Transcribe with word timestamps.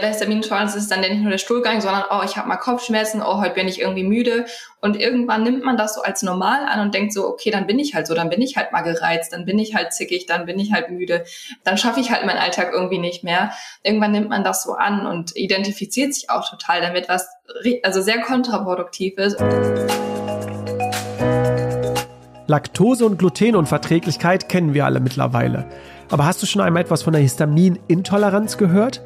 der 0.00 0.10
Histaminintoleranz 0.10 0.74
ist 0.74 0.90
dann 0.90 1.00
nicht 1.00 1.20
nur 1.20 1.30
der 1.30 1.38
Stuhlgang, 1.38 1.80
sondern 1.80 2.04
oh, 2.10 2.22
ich 2.24 2.36
habe 2.36 2.48
mal 2.48 2.56
Kopfschmerzen, 2.56 3.22
oh, 3.22 3.40
heute 3.40 3.54
bin 3.54 3.68
ich 3.68 3.80
irgendwie 3.80 4.04
müde. 4.04 4.46
Und 4.80 4.98
irgendwann 4.98 5.42
nimmt 5.42 5.64
man 5.64 5.76
das 5.76 5.94
so 5.94 6.02
als 6.02 6.22
normal 6.22 6.66
an 6.66 6.80
und 6.80 6.94
denkt 6.94 7.12
so, 7.12 7.28
okay, 7.28 7.50
dann 7.50 7.66
bin 7.66 7.78
ich 7.78 7.94
halt 7.94 8.06
so, 8.06 8.14
dann 8.14 8.30
bin 8.30 8.40
ich 8.40 8.56
halt 8.56 8.72
mal 8.72 8.80
gereizt, 8.80 9.32
dann 9.32 9.44
bin 9.44 9.58
ich 9.58 9.74
halt 9.74 9.92
zickig, 9.92 10.26
dann 10.26 10.46
bin 10.46 10.58
ich 10.58 10.72
halt 10.72 10.90
müde, 10.90 11.24
dann 11.64 11.78
schaffe 11.78 12.00
ich 12.00 12.10
halt 12.10 12.24
meinen 12.24 12.38
Alltag 12.38 12.70
irgendwie 12.72 12.98
nicht 12.98 13.22
mehr. 13.22 13.52
Irgendwann 13.82 14.12
nimmt 14.12 14.30
man 14.30 14.42
das 14.42 14.62
so 14.62 14.72
an 14.72 15.06
und 15.06 15.36
identifiziert 15.36 16.14
sich 16.14 16.30
auch 16.30 16.48
total 16.48 16.80
damit, 16.80 17.08
was 17.08 17.28
also 17.82 18.00
sehr 18.00 18.20
kontraproduktiv 18.22 19.18
ist. 19.18 19.38
Laktose- 22.46 23.06
und 23.06 23.18
Glutenunverträglichkeit 23.18 24.48
kennen 24.48 24.74
wir 24.74 24.84
alle 24.84 24.98
mittlerweile. 24.98 25.66
Aber 26.10 26.26
hast 26.26 26.42
du 26.42 26.46
schon 26.46 26.60
einmal 26.60 26.82
etwas 26.82 27.02
von 27.04 27.12
der 27.12 27.22
Histaminintoleranz 27.22 28.58
gehört? 28.58 29.00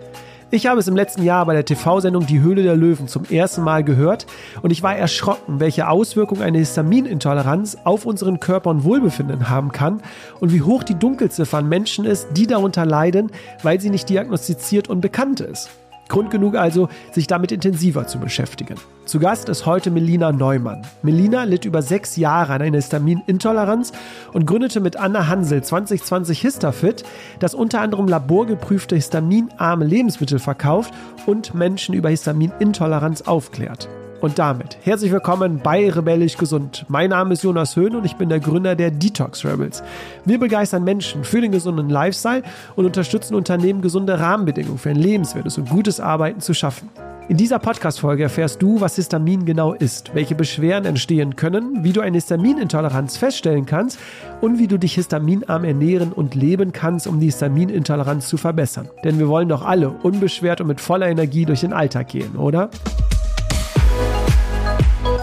Ich 0.55 0.66
habe 0.66 0.79
es 0.79 0.86
im 0.86 0.95
letzten 0.95 1.25
Jahr 1.25 1.45
bei 1.46 1.52
der 1.52 1.64
TV-Sendung 1.64 2.27
Die 2.27 2.41
Höhle 2.41 2.62
der 2.62 2.77
Löwen 2.77 3.09
zum 3.09 3.24
ersten 3.24 3.62
Mal 3.62 3.83
gehört 3.83 4.24
und 4.62 4.70
ich 4.70 4.84
war 4.84 4.95
erschrocken, 4.95 5.59
welche 5.59 5.88
Auswirkungen 5.88 6.42
eine 6.42 6.59
Histaminintoleranz 6.59 7.78
auf 7.83 8.06
unseren 8.06 8.38
Körper 8.38 8.70
und 8.70 8.84
Wohlbefinden 8.84 9.51
haben 9.51 9.73
kann 9.73 10.01
und 10.38 10.52
wie 10.52 10.62
hoch 10.62 10.84
die 10.84 10.95
Dunkelziffer 10.95 11.59
an 11.59 11.69
Menschen 11.69 12.05
ist, 12.05 12.28
die 12.37 12.47
darunter 12.47 12.87
leiden, 12.87 13.33
weil 13.64 13.80
sie 13.80 13.91
nicht 13.91 14.09
diagnostiziert 14.09 14.88
und 14.88 15.01
bekannt 15.01 15.41
ist. 15.41 15.70
Grund 16.08 16.30
genug 16.30 16.54
also, 16.54 16.88
sich 17.12 17.26
damit 17.26 17.52
intensiver 17.52 18.06
zu 18.06 18.18
beschäftigen. 18.18 18.76
Zu 19.06 19.18
Gast 19.18 19.48
ist 19.48 19.66
heute 19.66 19.90
Melina 19.90 20.32
Neumann. 20.32 20.86
Melina 21.02 21.44
litt 21.44 21.64
über 21.64 21.82
sechs 21.82 22.16
Jahre 22.16 22.54
an 22.54 22.62
einer 22.62 22.77
Histaminintoleranz 22.77 23.92
und 24.32 24.46
gründete 24.46 24.80
mit 24.80 24.96
Anna 24.96 25.28
Hansel 25.28 25.62
2020 25.62 26.40
Histafit, 26.40 27.04
das 27.38 27.54
unter 27.54 27.80
anderem 27.80 28.08
laborgeprüfte 28.08 28.96
histaminarme 28.96 29.84
Lebensmittel 29.84 30.38
verkauft 30.38 30.92
und 31.27 31.54
Menschen 31.54 31.94
über 31.94 32.10
Histaminintoleranz 32.10 33.22
aufklärt. 33.22 33.88
Und 34.24 34.38
damit 34.38 34.78
herzlich 34.84 35.12
willkommen 35.12 35.61
bei 35.62 35.91
Rebellisch 35.91 36.39
Gesund. 36.39 36.86
Mein 36.89 37.11
Name 37.11 37.34
ist 37.34 37.42
Jonas 37.42 37.77
Höhn 37.77 37.94
und 37.94 38.06
ich 38.06 38.17
bin 38.17 38.30
der 38.30 38.41
Gründer 38.41 38.75
der 38.75 38.91
Detox 38.91 39.44
Rebels. 39.44 39.83
Wir 40.25 40.41
begeistern 40.41 40.83
Menschen 40.83 41.25
für 41.25 41.42
den 41.42 41.53
gesunden 41.53 41.91
Lifestyle 41.91 42.42
und 42.75 42.86
unterstützen 42.86 43.34
Unternehmen, 43.34 43.83
gesunde 43.83 44.19
Rahmenbedingungen 44.19 44.78
für 44.78 44.89
ein 44.89 44.97
lebenswertes 44.97 45.58
und 45.58 45.69
gutes 45.69 46.00
Arbeiten 46.00 46.41
zu 46.41 46.55
schaffen. 46.55 46.89
In 47.28 47.36
dieser 47.36 47.58
Podcast-Folge 47.58 48.22
erfährst 48.22 48.62
du, 48.62 48.80
was 48.80 48.97
Histamin 48.97 49.45
genau 49.45 49.75
ist, 49.75 50.14
welche 50.14 50.34
Beschwerden 50.34 50.86
entstehen 50.86 51.36
können, 51.36 51.84
wie 51.84 51.92
du 51.92 52.00
eine 52.00 52.17
Histaminintoleranz 52.17 53.19
feststellen 53.19 53.67
kannst 53.67 53.98
und 54.41 54.58
wie 54.58 54.69
du 54.69 54.78
dich 54.78 54.95
histaminarm 54.95 55.64
ernähren 55.64 56.14
und 56.14 56.34
leben 56.34 56.72
kannst, 56.72 57.06
um 57.06 57.20
die 57.20 57.27
Histaminintoleranz 57.27 58.27
zu 58.27 58.39
verbessern. 58.39 58.89
Denn 59.05 59.19
wir 59.19 59.28
wollen 59.28 59.50
doch 59.50 59.67
alle 59.67 59.91
unbeschwert 59.91 60.62
und 60.62 60.69
mit 60.69 60.80
voller 60.80 61.08
Energie 61.08 61.45
durch 61.45 61.61
den 61.61 61.75
Alltag 61.75 62.08
gehen, 62.08 62.36
oder? 62.36 62.70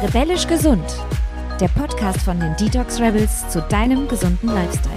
Rebellisch 0.01 0.47
gesund. 0.47 0.83
Der 1.59 1.67
Podcast 1.67 2.21
von 2.21 2.39
den 2.39 2.55
Detox 2.55 2.99
Rebels 2.99 3.47
zu 3.49 3.61
deinem 3.61 4.07
gesunden 4.07 4.49
Lifestyle. 4.49 4.95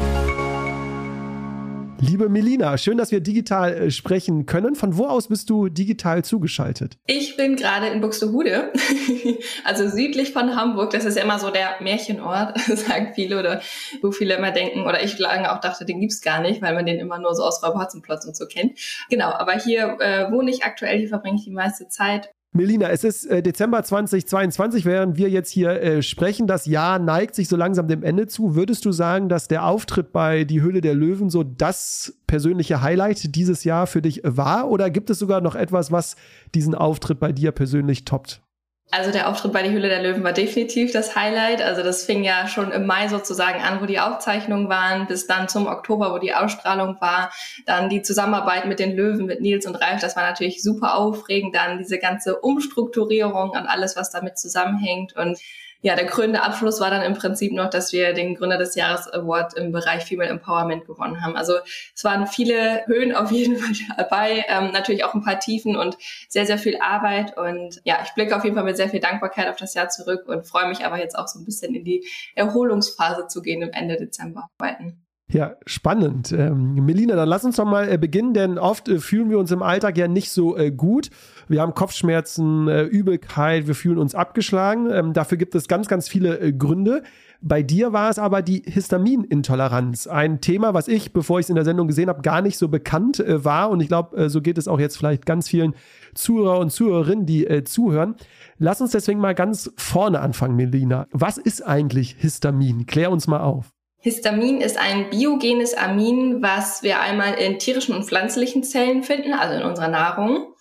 Liebe 2.01 2.31
Melina, 2.31 2.79
schön, 2.79 2.97
dass 2.97 3.11
wir 3.11 3.21
digital 3.21 3.75
äh, 3.75 3.91
sprechen 3.91 4.47
können. 4.47 4.75
Von 4.75 4.97
wo 4.97 5.05
aus 5.05 5.29
bist 5.29 5.51
du 5.51 5.69
digital 5.69 6.25
zugeschaltet? 6.25 6.97
Ich 7.05 7.37
bin 7.37 7.57
gerade 7.57 7.89
in 7.89 8.01
Buxtehude, 8.01 8.73
also 9.65 9.89
südlich 9.89 10.33
von 10.33 10.57
Hamburg. 10.57 10.93
Das 10.93 11.05
ist 11.05 11.19
ja 11.19 11.23
immer 11.23 11.39
so 11.39 11.51
der 11.51 11.83
Märchenort, 11.83 12.59
sagen 12.61 13.13
viele 13.15 13.39
oder 13.39 13.61
wo 14.01 14.11
viele 14.11 14.37
immer 14.37 14.53
denken, 14.53 14.87
oder 14.87 15.05
ich 15.05 15.19
lange 15.19 15.53
auch 15.53 15.61
dachte, 15.61 15.85
den 15.85 16.01
gibt's 16.01 16.23
gar 16.23 16.41
nicht, 16.41 16.63
weil 16.63 16.75
man 16.75 16.87
den 16.87 16.99
immer 16.99 17.19
nur 17.19 17.35
so 17.35 17.43
aus 17.43 17.63
Räuber 17.63 17.87
und 17.93 18.37
so 18.37 18.47
kennt. 18.47 18.79
Genau, 19.11 19.29
aber 19.33 19.53
hier 19.53 19.99
äh, 20.01 20.33
wohne 20.33 20.51
ich 20.51 20.65
aktuell, 20.65 20.99
hier 20.99 21.09
verbringe 21.09 21.37
ich 21.37 21.45
die 21.45 21.51
meiste 21.51 21.89
Zeit 21.89 22.31
Melina, 22.57 22.89
es 22.91 23.03
ist 23.03 23.27
äh, 23.27 23.43
Dezember 23.43 23.83
2022, 23.83 24.85
während 24.85 25.17
wir 25.17 25.29
jetzt 25.29 25.51
hier 25.51 25.71
äh, 25.71 26.03
sprechen. 26.03 26.47
Das 26.47 26.67
Jahr 26.67 27.01
neigt 27.01 27.35
sich 27.35 27.49
so 27.49 27.57
langsam 27.57 27.89
dem 27.89 28.05
Ende 28.05 28.29
zu. 28.29 28.55
Würdest 28.55 28.85
du 28.85 28.93
sagen, 28.93 29.29
dass 29.29 29.49
der 29.49 29.67
Auftritt 29.67 30.13
bei 30.13 30.45
Die 30.45 30.61
Höhle 30.61 30.81
der 30.81 30.95
Löwen 30.95 31.31
so 31.31 31.43
das 31.43 32.17
persönliche 32.29 32.81
Highlight 32.81 33.35
dieses 33.35 33.65
Jahr 33.65 33.89
für 33.89 34.03
dich 34.03 34.21
war? 34.23 34.71
Oder 34.71 34.89
gibt 34.91 35.11
es 35.11 35.19
sogar 35.19 35.41
noch 35.41 35.57
etwas, 35.57 35.91
was 35.91 36.15
diesen 36.55 36.77
Auftritt 36.77 37.19
bei 37.19 37.33
dir 37.33 37.51
persönlich 37.51 38.05
toppt? 38.05 38.44
Also 38.91 39.11
der 39.11 39.29
Auftritt 39.29 39.53
bei 39.53 39.63
Die 39.63 39.73
Hülle 39.73 39.89
der 39.89 40.03
Löwen 40.03 40.23
war 40.23 40.33
definitiv 40.33 40.93
das 40.93 41.17
Highlight. 41.17 41.61
Also 41.61 41.83
das 41.83 42.05
fing 42.05 42.23
ja 42.23 42.47
schon 42.47 42.71
im 42.71 42.87
Mai 42.87 43.09
sozusagen 43.09 43.61
an, 43.61 43.81
wo 43.81 43.87
die 43.87 43.99
Aufzeichnungen 43.99 44.69
waren, 44.69 45.07
bis 45.09 45.27
dann 45.27 45.49
zum 45.49 45.67
Oktober, 45.67 46.13
wo 46.13 46.19
die 46.19 46.33
Ausstrahlung 46.33 47.01
war. 47.01 47.33
Dann 47.67 47.89
die 47.89 48.03
Zusammenarbeit 48.03 48.67
mit 48.67 48.79
den 48.79 48.95
Löwen, 48.95 49.27
mit 49.27 49.41
Nils 49.41 49.67
und 49.67 49.75
Ralf, 49.75 50.01
das 50.01 50.15
war 50.15 50.23
natürlich 50.23 50.63
super 50.63 50.95
aufregend. 50.97 51.57
Dann 51.57 51.79
diese 51.79 51.99
ganze 51.99 52.39
Umstrukturierung 52.39 53.51
und 53.51 53.67
alles, 53.67 53.97
was 53.97 54.11
damit 54.11 54.39
zusammenhängt. 54.39 55.17
Und 55.17 55.39
ja, 55.85 55.95
der 55.97 56.07
krönende 56.07 56.43
Abschluss 56.43 56.81
war 56.81 56.89
dann 56.89 57.03
im 57.03 57.13
Prinzip 57.13 57.53
noch, 57.53 57.69
dass 57.69 57.93
wir 57.93 58.15
den 58.15 58.37
Gründer 58.37 58.57
des 58.57 58.75
Jahres 58.75 59.07
Award 59.13 59.53
im 59.53 59.71
Bereich 59.71 60.07
Female 60.07 60.31
Empowerment 60.31 60.87
gewonnen 60.87 61.23
haben. 61.23 61.37
Also 61.37 61.57
es 61.95 62.03
waren 62.05 62.27
viele 62.27 62.87
Höhen 62.87 63.15
auf 63.15 63.31
jeden 63.31 63.57
Fall 63.59 63.75
dabei, 63.99 64.47
ähm, 64.49 64.73
natürlich 64.73 65.05
auch 65.05 65.13
ein 65.13 65.23
paar 65.23 65.41
Tiefen 65.41 65.77
und 65.77 65.99
sehr, 66.31 66.47
sehr 66.47 66.57
viel 66.57 66.79
Arbeit. 66.81 67.37
Und 67.37 67.83
ja, 67.85 67.99
ich 68.03 68.15
blicke 68.15 68.35
auf 68.35 68.45
jeden 68.45 68.57
Fall 68.57 68.65
mit 68.65 68.79
sehr 68.79 68.89
viel 68.89 69.01
Dankbarkeit 69.01 69.47
auf 69.47 69.57
das 69.57 69.75
Jahr 69.75 69.91
zurück 69.91 70.27
und 70.27 70.47
freue 70.47 70.69
mich 70.69 70.87
aber 70.87 70.99
jetzt 70.99 71.19
auch 71.19 71.29
so 71.29 71.39
ein 71.39 71.45
bisschen 71.45 71.75
in 71.75 71.85
die 71.85 72.03
Erholungsphase 72.35 73.27
zu 73.27 73.43
gehen 73.43 73.61
im 73.61 73.73
Ende 73.73 73.99
Dezember 73.99 74.49
arbeiten. 74.59 75.04
Ja, 75.35 75.57
spannend. 75.67 76.31
Ähm, 76.31 76.75
Melina, 76.87 77.17
dann 77.17 77.29
lass 77.29 77.45
uns 77.45 77.57
doch 77.57 77.65
mal 77.65 77.91
äh, 77.91 77.99
beginnen, 77.99 78.35
denn 78.35 78.57
oft 78.57 78.89
äh, 78.89 79.01
fühlen 79.01 79.31
wir 79.31 79.41
uns 79.41 79.51
im 79.51 79.65
Alltag 79.65 79.99
ja 79.99 80.07
nicht 80.07 80.31
so 80.31 80.57
äh, 80.57 80.71
gut. 80.71 81.11
Wir 81.49 81.61
haben 81.61 81.75
Kopfschmerzen, 81.75 82.69
äh, 82.69 82.85
Übelkeit, 82.85 83.67
wir 83.67 83.75
fühlen 83.75 83.99
uns 83.99 84.15
abgeschlagen. 84.15 84.89
Ähm, 84.93 85.13
dafür 85.13 85.37
gibt 85.37 85.57
es 85.57 85.67
ganz, 85.67 85.89
ganz 85.89 86.09
viele 86.09 86.39
äh, 86.39 86.53
Gründe. 86.53 87.03
Bei 87.41 87.65
dir 87.65 87.93
war 87.93 88.11
es 88.11 88.21
aber 88.21 88.43
die 88.43 88.63
Histaminintoleranz. 88.65 90.07
Ein 90.07 90.41
Thema, 90.41 90.73
was 90.73 90.87
ich, 90.87 91.13
bevor 91.13 91.41
ich 91.41 91.47
es 91.47 91.51
in 91.51 91.57
der 91.57 91.65
Sendung 91.65 91.89
gesehen 91.89 92.09
habe, 92.09 92.23
gar 92.23 92.41
nicht 92.41 92.57
so 92.57 92.69
bekannt 92.69 93.19
äh, 93.19 93.45
war. 93.45 93.71
Und 93.71 93.81
ich 93.81 93.89
glaube, 93.89 94.31
so 94.31 94.41
geht 94.41 94.57
es 94.57 94.69
auch 94.69 94.79
jetzt 94.79 94.97
vielleicht 94.97 95.27
ganz 95.27 95.49
vielen 95.49 95.75
Zuhörer 96.15 96.61
und 96.61 96.71
Zuhörerinnen, 96.71 97.27
die 97.27 97.65
zuhören. 97.65 98.15
Lass 98.59 98.81
uns 98.81 98.93
deswegen 98.93 99.19
mal 99.19 99.35
ganz 99.35 99.73
vorne 99.77 100.21
anfangen, 100.21 100.55
Melina. 100.55 101.09
Was 101.11 101.39
ist 101.39 101.67
eigentlich 101.67 102.15
Histamin? 102.21 102.87
Klär 102.87 103.11
uns 103.11 103.27
mal 103.27 103.41
auf. 103.41 103.74
Histamin 104.05 104.61
ist 104.61 104.77
ein 104.77 105.09
biogenes 105.09 105.73
Amin, 105.73 106.43
was 106.43 106.83
wir 106.83 107.01
einmal 107.01 107.37
in 107.37 107.59
tierischen 107.59 107.95
und 107.95 108.05
pflanzlichen 108.05 108.63
Zellen 108.63 109.03
finden, 109.03 109.33
also 109.33 109.55
in 109.55 109.63
unserer 109.63 109.89
Nahrung. 109.89 110.53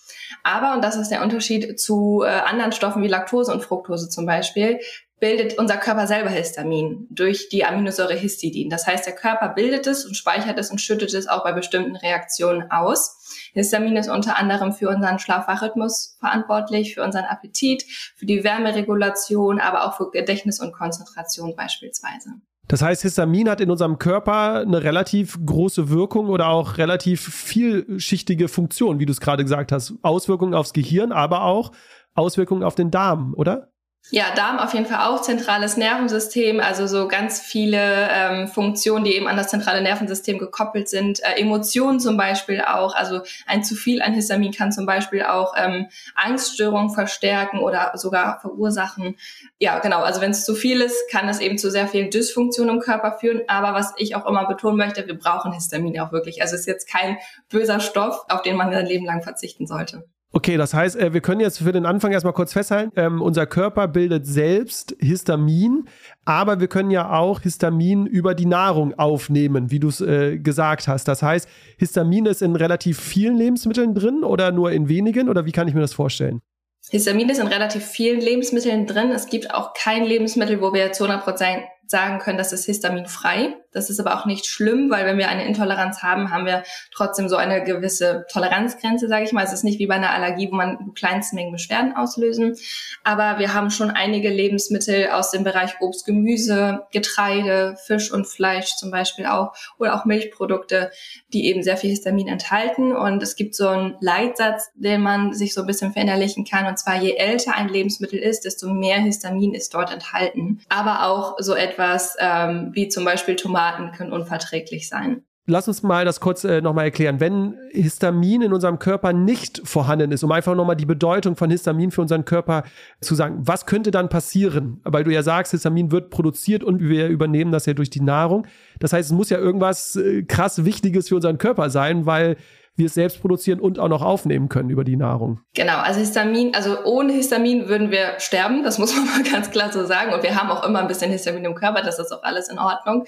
Aber, 0.44 0.74
und 0.74 0.82
das 0.82 0.96
ist 0.96 1.10
der 1.10 1.22
Unterschied 1.22 1.78
zu 1.78 2.24
äh, 2.24 2.30
anderen 2.30 2.72
Stoffen 2.72 3.04
wie 3.04 3.10
Laktose 3.10 3.52
und 3.52 3.62
Fructose 3.62 4.08
zum 4.08 4.26
Beispiel, 4.26 4.80
bildet 5.20 5.58
unser 5.58 5.76
Körper 5.76 6.08
selber 6.08 6.30
Histamin 6.30 7.06
durch 7.10 7.50
die 7.50 7.66
Aminosäure 7.66 8.14
Histidin. 8.14 8.70
Das 8.70 8.88
heißt, 8.88 9.06
der 9.06 9.14
Körper 9.14 9.50
bildet 9.50 9.88
es 9.88 10.06
und 10.06 10.16
speichert 10.16 10.58
es 10.58 10.72
und 10.72 10.80
schüttet 10.80 11.14
es 11.14 11.28
auch 11.28 11.44
bei 11.44 11.52
bestimmten 11.52 11.98
Reaktionen 11.98 12.72
aus. 12.72 13.52
Histamin 13.52 13.98
ist 13.98 14.08
unter 14.08 14.38
anderem 14.38 14.72
für 14.72 14.88
unseren 14.88 15.20
Schlafwachrhythmus 15.20 16.16
verantwortlich, 16.18 16.96
für 16.96 17.04
unseren 17.04 17.26
Appetit, 17.26 17.84
für 18.16 18.26
die 18.26 18.46
Wärmeregulation, 18.46 19.60
aber 19.60 19.84
auch 19.84 19.98
für 19.98 20.12
Gedächtnis 20.12 20.62
und 20.62 20.72
Konzentration 20.72 21.58
beispielsweise. 21.58 22.36
Das 22.68 22.82
heißt, 22.82 23.02
Histamin 23.02 23.50
hat 23.50 23.60
in 23.60 23.70
unserem 23.70 24.00
Körper 24.00 24.62
eine 24.62 24.84
relativ 24.84 25.38
große 25.46 25.90
Wirkung 25.90 26.28
oder 26.30 26.48
auch 26.48 26.78
relativ 26.78 27.22
vielschichtige 27.22 28.48
Funktion, 28.48 29.00
wie 29.00 29.06
du 29.06 29.12
es 29.12 29.20
gerade 29.20 29.44
gesagt 29.44 29.72
hast. 29.72 29.96
Auswirkungen 30.02 30.54
aufs 30.54 30.74
Gehirn, 30.74 31.12
aber 31.12 31.44
auch 31.44 31.72
Auswirkungen 32.16 32.64
auf 32.64 32.76
den 32.76 32.90
Darm, 32.90 33.34
oder? 33.36 33.73
Ja, 34.12 34.26
Darm 34.36 34.60
auf 34.60 34.74
jeden 34.74 34.86
Fall 34.86 35.08
auch, 35.08 35.22
zentrales 35.22 35.78
Nervensystem, 35.78 36.60
also 36.60 36.88
so 36.88 37.08
ganz 37.08 37.40
viele 37.40 38.10
ähm, 38.12 38.48
Funktionen, 38.48 39.06
die 39.06 39.16
eben 39.16 39.28
an 39.28 39.38
das 39.38 39.48
zentrale 39.48 39.82
Nervensystem 39.82 40.38
gekoppelt 40.38 40.90
sind. 40.90 41.24
Äh, 41.24 41.40
Emotionen 41.40 42.00
zum 42.00 42.18
Beispiel 42.18 42.62
auch, 42.62 42.94
also 42.94 43.22
ein 43.48 43.64
zu 43.64 43.76
viel 43.76 44.02
an 44.02 44.14
Histamin 44.14 44.52
kann 44.52 44.72
zum 44.72 44.86
Beispiel 44.86 45.24
auch 45.24 45.54
ähm, 45.58 45.88
Angststörungen 46.16 46.90
verstärken 46.90 47.60
oder 47.60 47.94
sogar 47.96 48.40
verursachen. 48.42 49.16
Ja, 49.58 49.80
genau, 49.80 50.02
also 50.02 50.20
wenn 50.22 50.32
es 50.32 50.46
zu 50.46 50.54
viel 50.54 50.82
ist, 50.82 51.10
kann 51.10 51.30
es 51.30 51.40
eben 51.40 51.58
zu 51.58 51.72
sehr 51.72 51.88
vielen 51.88 52.12
Dysfunktionen 52.12 52.76
im 52.76 52.82
Körper 52.82 53.18
führen. 53.20 53.42
Aber 53.48 53.74
was 53.74 53.94
ich 53.98 54.16
auch 54.16 54.28
immer 54.28 54.46
betonen 54.48 54.78
möchte, 54.78 55.08
wir 55.08 55.18
brauchen 55.18 55.54
Histamin 55.54 56.00
auch 56.00 56.12
wirklich. 56.12 56.42
Also 56.42 56.56
es 56.56 56.62
ist 56.62 56.68
jetzt 56.68 56.90
kein 56.90 57.18
böser 57.50 57.80
Stoff, 57.80 58.26
auf 58.28 58.42
den 58.42 58.58
man 58.58 58.72
sein 58.72 58.86
Leben 58.86 59.06
lang 59.06 59.24
verzichten 59.24 59.66
sollte. 59.66 60.04
Okay, 60.36 60.58
das 60.58 60.74
heißt, 60.74 60.96
äh, 60.96 61.14
wir 61.14 61.22
können 61.22 61.42
jetzt 61.42 61.60
für 61.60 61.72
den 61.72 61.86
Anfang 61.86 62.12
erstmal 62.12 62.34
kurz 62.34 62.54
festhalten, 62.54 62.92
ähm, 62.96 63.22
unser 63.22 63.46
Körper 63.46 63.88
bildet 63.88 64.26
selbst 64.26 64.96
Histamin, 65.00 65.88
aber 66.26 66.60
wir 66.60 66.68
können 66.68 66.90
ja 66.90 67.12
auch 67.12 67.42
Histamin 67.42 68.08
über 68.08 68.34
die 68.34 68.48
Nahrung 68.48 68.96
aufnehmen, 68.98 69.70
wie 69.70 69.80
du 69.80 69.90
es 69.90 70.02
äh, 70.02 70.40
gesagt 70.40 70.88
hast. 70.88 71.08
Das 71.08 71.22
heißt, 71.22 71.48
Histamin 71.78 72.26
ist 72.26 72.42
in 72.42 72.56
relativ 72.56 73.00
vielen 73.00 73.38
Lebensmitteln 73.38 73.94
drin 73.94 74.24
oder 74.24 74.52
nur 74.52 74.72
in 74.72 74.90
wenigen 74.90 75.30
oder 75.30 75.46
wie 75.46 75.52
kann 75.52 75.68
ich 75.68 75.76
mir 75.76 75.82
das 75.82 75.94
vorstellen? 75.94 76.42
Histamin 76.90 77.30
ist 77.30 77.40
in 77.40 77.48
relativ 77.48 77.86
vielen 77.86 78.20
Lebensmitteln 78.20 78.88
drin. 78.88 79.12
Es 79.12 79.28
gibt 79.28 79.54
auch 79.54 79.74
kein 79.76 80.04
Lebensmittel, 80.04 80.62
wo 80.62 80.74
wir 80.74 80.92
zu 80.94 81.06
100% 81.06 81.62
sagen 81.86 82.18
können, 82.18 82.40
das 82.40 82.54
ist 82.54 82.66
histaminfrei. 82.66 83.56
Das 83.74 83.90
ist 83.90 84.00
aber 84.00 84.16
auch 84.18 84.26
nicht 84.26 84.46
schlimm, 84.46 84.90
weil 84.90 85.06
wenn 85.06 85.18
wir 85.18 85.30
eine 85.30 85.46
Intoleranz 85.46 86.04
haben, 86.04 86.32
haben 86.32 86.46
wir 86.46 86.64
trotzdem 86.94 87.28
so 87.28 87.36
eine 87.36 87.64
gewisse 87.64 88.26
Toleranzgrenze, 88.32 89.08
sage 89.08 89.26
ich 89.26 89.34
mal. 89.34 89.44
Es 89.44 89.54
ist 89.54 89.64
nicht 89.64 89.80
wie 89.80 89.88
bei 89.88 89.96
einer 89.96 90.12
Allergie, 90.12 90.50
wo 90.52 90.56
man 90.56 90.94
kleinste 90.94 91.36
Mengen 91.36 91.52
Beschwerden 91.52 91.96
auslösen. 91.96 92.56
Aber 93.04 93.40
wir 93.40 93.54
haben 93.54 93.72
schon 93.72 93.90
einige 93.90 94.30
Lebensmittel 94.30 95.10
aus 95.10 95.32
dem 95.32 95.44
Bereich 95.44 95.82
Obst, 95.82 96.06
Gemüse, 96.06 96.84
Getreide, 96.92 97.76
Fisch 97.86 98.12
und 98.12 98.28
Fleisch 98.28 98.76
zum 98.76 98.92
Beispiel 98.92 99.26
auch 99.26 99.54
oder 99.80 99.96
auch 99.96 100.06
Milchprodukte, 100.06 100.92
die 101.34 101.48
eben 101.48 101.64
sehr 101.64 101.78
viel 101.78 101.90
Histamin 101.90 102.28
enthalten. 102.28 102.96
Und 102.96 103.24
es 103.24 103.36
gibt 103.36 103.56
so 103.56 103.68
einen 103.68 103.96
Leitsatz, 104.00 104.70
den 104.76 105.02
man 105.02 105.34
sich 105.34 105.54
so 105.54 105.62
ein 105.62 105.68
bisschen 105.68 105.94
verinnerlichen 105.94 106.46
kann. 106.46 106.68
Und 106.68 106.78
zwar, 106.78 107.02
je 107.02 107.16
älter 107.16 107.56
ein 107.56 107.70
Lebensmittel 107.70 108.20
ist, 108.20 108.46
desto 108.46 108.72
mehr 108.72 108.98
Histamin 108.98 109.54
ist 109.54 109.74
dort 109.74 109.92
enthalten. 109.92 110.62
Aber 110.70 111.08
auch 111.08 111.36
so 111.40 111.56
etwas 111.56 112.16
ähm, 112.20 112.72
wie 112.74 112.88
zum 112.88 113.06
Beispiel 113.06 113.36
Tomaten 113.36 113.63
können 113.96 114.12
unverträglich 114.12 114.88
sein. 114.88 115.24
Lass 115.46 115.68
uns 115.68 115.84
mal 115.84 116.06
das 116.06 116.22
kurz 116.22 116.46
äh, 116.46 116.62
nochmal 116.62 116.86
erklären. 116.86 117.20
Wenn 117.20 117.58
Histamin 117.72 118.44
in 118.44 118.54
unserem 118.54 118.80
Körper 118.80 119.12
nicht 119.12 119.62
vorhanden 119.66 120.14
ist, 120.14 120.24
um 120.24 120.32
einfach 120.32 120.56
nochmal 120.56 120.78
die 120.78 120.86
Bedeutung 120.86 121.36
von 121.36 121.50
Histamin 121.50 121.92
für 121.92 122.00
unseren 122.00 122.24
Körper 122.24 122.64
zu 123.02 123.14
sagen, 123.14 123.40
was 123.42 123.66
könnte 123.66 123.92
dann 123.92 124.08
passieren? 124.08 124.80
Weil 124.86 125.04
du 125.04 125.12
ja 125.12 125.22
sagst, 125.22 125.52
Histamin 125.52 125.92
wird 125.92 126.12
produziert 126.12 126.64
und 126.64 126.80
wir 126.80 127.10
übernehmen 127.10 127.52
das 127.52 127.66
ja 127.66 127.74
durch 127.74 127.90
die 127.90 128.00
Nahrung. 128.00 128.48
Das 128.80 128.94
heißt, 128.94 129.10
es 129.10 129.14
muss 129.14 129.30
ja 129.30 129.38
irgendwas 129.38 129.98
äh, 129.98 130.24
krass 130.24 130.64
Wichtiges 130.64 131.10
für 131.10 131.16
unseren 131.16 131.38
Körper 131.38 131.70
sein, 131.70 132.06
weil 132.06 132.38
wir 132.76 132.88
es 132.88 132.96
selbst 132.96 133.22
produzieren 133.22 133.60
und 133.60 133.78
auch 133.78 133.88
noch 133.88 134.02
aufnehmen 134.02 134.50
können 134.50 134.70
über 134.70 134.84
die 134.84 134.96
Nahrung. 134.96 135.42
Genau, 135.54 135.78
also 135.78 136.00
Histamin, 136.00 136.56
also 136.56 136.84
ohne 136.86 137.14
Histamin 137.14 137.68
würden 137.68 137.92
wir 137.92 138.20
sterben, 138.20 138.64
das 138.64 138.78
muss 138.80 138.96
man 138.96 139.06
mal 139.06 139.24
ganz 139.24 139.52
klar 139.52 139.72
so 139.72 139.86
sagen. 139.86 140.14
Und 140.14 140.24
wir 140.24 140.36
haben 140.36 140.50
auch 140.50 140.66
immer 140.66 140.80
ein 140.80 140.88
bisschen 140.88 141.12
Histamin 141.12 141.46
im 141.46 141.56
Körper, 141.56 141.82
das 141.82 142.00
ist 142.00 142.12
auch 142.12 142.24
alles 142.24 142.50
in 142.50 142.58
Ordnung. 142.58 143.06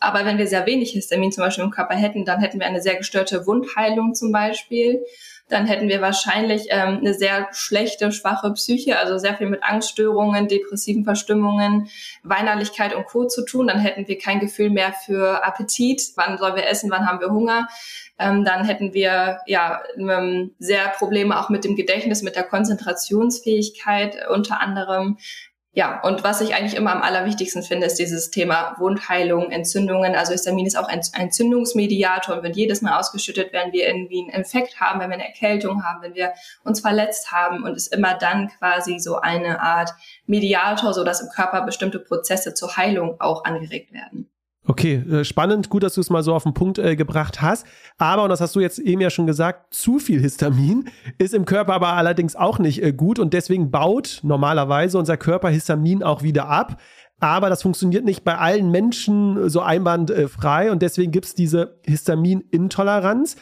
Aber 0.00 0.24
wenn 0.24 0.38
wir 0.38 0.46
sehr 0.46 0.66
wenig 0.66 0.92
Histamin 0.92 1.32
zum 1.32 1.44
Beispiel 1.44 1.64
im 1.64 1.70
Körper 1.70 1.94
hätten, 1.94 2.24
dann 2.24 2.40
hätten 2.40 2.60
wir 2.60 2.66
eine 2.66 2.80
sehr 2.80 2.96
gestörte 2.96 3.46
Wundheilung 3.46 4.14
zum 4.14 4.30
Beispiel 4.30 5.02
dann 5.48 5.66
hätten 5.66 5.88
wir 5.88 6.00
wahrscheinlich 6.00 6.66
ähm, 6.70 6.98
eine 6.98 7.14
sehr 7.14 7.48
schlechte, 7.52 8.12
schwache 8.12 8.52
Psyche, 8.52 8.98
also 8.98 9.18
sehr 9.18 9.36
viel 9.36 9.48
mit 9.48 9.62
Angststörungen, 9.62 10.48
depressiven 10.48 11.04
Verstimmungen, 11.04 11.88
Weinerlichkeit 12.22 12.94
und 12.94 13.06
Co. 13.06 13.26
zu 13.26 13.44
tun. 13.44 13.68
Dann 13.68 13.78
hätten 13.78 14.08
wir 14.08 14.18
kein 14.18 14.40
Gefühl 14.40 14.70
mehr 14.70 14.92
für 14.92 15.44
Appetit. 15.44 16.02
Wann 16.16 16.38
sollen 16.38 16.56
wir 16.56 16.66
essen? 16.68 16.90
Wann 16.90 17.06
haben 17.06 17.20
wir 17.20 17.30
Hunger? 17.30 17.68
Ähm, 18.18 18.44
dann 18.44 18.64
hätten 18.64 18.94
wir 18.94 19.38
ja 19.46 19.80
ähm, 19.96 20.50
sehr 20.58 20.88
Probleme 20.88 21.38
auch 21.38 21.50
mit 21.50 21.64
dem 21.64 21.76
Gedächtnis, 21.76 22.22
mit 22.22 22.34
der 22.34 22.42
Konzentrationsfähigkeit 22.42 24.28
unter 24.28 24.60
anderem. 24.60 25.18
Ja, 25.78 26.00
und 26.00 26.24
was 26.24 26.40
ich 26.40 26.56
eigentlich 26.56 26.74
immer 26.74 26.90
am 26.90 27.02
allerwichtigsten 27.02 27.62
finde, 27.62 27.86
ist 27.86 28.00
dieses 28.00 28.32
Thema 28.32 28.74
Wundheilung, 28.78 29.52
Entzündungen. 29.52 30.16
Also 30.16 30.32
Histamin 30.32 30.66
ist 30.66 30.76
auch 30.76 30.88
ein 30.88 31.02
Entzündungsmediator 31.12 32.34
und 32.34 32.42
wird 32.42 32.56
jedes 32.56 32.82
Mal 32.82 32.98
ausgeschüttet, 32.98 33.52
wenn 33.52 33.70
wir 33.70 33.86
irgendwie 33.86 34.22
einen 34.22 34.30
Infekt 34.30 34.80
haben, 34.80 34.98
wenn 34.98 35.10
wir 35.10 35.14
eine 35.14 35.28
Erkältung 35.28 35.84
haben, 35.84 36.02
wenn 36.02 36.16
wir 36.16 36.32
uns 36.64 36.80
verletzt 36.80 37.30
haben 37.30 37.62
und 37.62 37.76
ist 37.76 37.94
immer 37.94 38.14
dann 38.14 38.48
quasi 38.58 38.98
so 38.98 39.20
eine 39.20 39.60
Art 39.60 39.94
Mediator, 40.26 40.92
so 40.92 41.04
dass 41.04 41.20
im 41.20 41.28
Körper 41.28 41.60
bestimmte 41.60 42.00
Prozesse 42.00 42.54
zur 42.54 42.76
Heilung 42.76 43.20
auch 43.20 43.44
angeregt 43.44 43.92
werden. 43.92 44.28
Okay, 44.70 44.96
äh, 44.96 45.24
spannend, 45.24 45.70
gut, 45.70 45.82
dass 45.82 45.94
du 45.94 46.02
es 46.02 46.10
mal 46.10 46.22
so 46.22 46.34
auf 46.34 46.42
den 46.42 46.52
Punkt 46.52 46.78
äh, 46.78 46.94
gebracht 46.94 47.40
hast. 47.40 47.66
Aber, 47.96 48.24
und 48.24 48.28
das 48.28 48.42
hast 48.42 48.54
du 48.54 48.60
jetzt 48.60 48.78
eben 48.78 49.00
ja 49.00 49.08
schon 49.08 49.26
gesagt, 49.26 49.72
zu 49.72 49.98
viel 49.98 50.20
Histamin 50.20 50.90
ist 51.16 51.32
im 51.32 51.46
Körper 51.46 51.72
aber 51.72 51.94
allerdings 51.94 52.36
auch 52.36 52.58
nicht 52.58 52.82
äh, 52.82 52.92
gut 52.92 53.18
und 53.18 53.32
deswegen 53.32 53.70
baut 53.70 54.20
normalerweise 54.22 54.98
unser 54.98 55.16
Körper 55.16 55.48
Histamin 55.48 56.02
auch 56.02 56.22
wieder 56.22 56.48
ab. 56.48 56.78
Aber 57.18 57.48
das 57.48 57.62
funktioniert 57.62 58.04
nicht 58.04 58.24
bei 58.24 58.36
allen 58.36 58.70
Menschen 58.70 59.48
so 59.48 59.62
einwandfrei 59.62 60.70
und 60.70 60.82
deswegen 60.82 61.12
gibt 61.12 61.24
es 61.24 61.34
diese 61.34 61.78
Histaminintoleranz. 61.86 63.36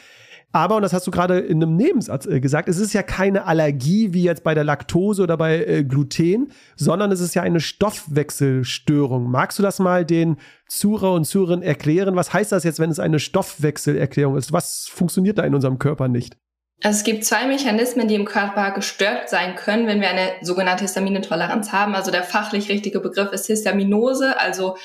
Aber, 0.53 0.77
und 0.77 0.83
das 0.83 0.93
hast 0.93 1.07
du 1.07 1.11
gerade 1.11 1.39
in 1.39 1.63
einem 1.63 1.77
Nebensatz 1.77 2.27
äh, 2.27 2.41
gesagt, 2.41 2.69
es 2.69 2.79
ist 2.79 2.95
ja 2.95 3.03
keine 3.03 3.45
Allergie 3.45 4.15
wie 4.15 4.23
jetzt 4.23 4.43
bei 4.43 4.55
der 4.55 4.65
Laktose 4.65 5.23
oder 5.23 5.37
bei 5.37 5.65
äh, 5.65 5.85
Gluten, 5.85 6.51
sondern 6.77 7.13
es 7.13 7.21
ist 7.21 7.35
ja 7.35 7.43
eine 7.43 7.61
Stoffwechselstörung. 7.61 9.31
Magst 9.31 9.59
du 9.59 9.63
das 9.63 9.79
mal 9.79 10.05
den 10.05 10.37
Zuhörer 10.69 11.13
und 11.13 11.27
Zuhörerinnen 11.27 11.63
erklären? 11.63 12.17
Was 12.17 12.33
heißt 12.33 12.53
das 12.53 12.65
jetzt, 12.65 12.79
wenn 12.79 12.91
es 12.91 13.01
eine 13.01 13.19
Stoffwechselerklärung 13.19 14.37
ist? 14.37 14.53
Was 14.53 14.89
funktioniert 14.91 15.39
da 15.39 15.45
in 15.45 15.55
unserem 15.55 15.79
Körper 15.79 16.09
nicht? 16.09 16.39
Also 16.83 16.99
es 16.99 17.05
gibt 17.05 17.25
zwei 17.25 17.47
Mechanismen, 17.47 18.07
die 18.07 18.15
im 18.15 18.27
Körper 18.27 18.71
gestört 18.73 19.31
sein 19.31 19.57
können, 19.57 19.87
wenn 19.87 20.01
wir 20.01 20.11
eine 20.11 20.33
sogenannte 20.43 20.85
Histaminintoleranz 20.85 21.73
haben. 21.73 21.95
Also 21.95 22.11
der 22.11 22.23
fachlich 22.23 22.69
richtige 22.69 23.01
Begriff 23.01 23.33
ist 23.33 23.47
Histaminose, 23.47 24.39
also 24.39 24.77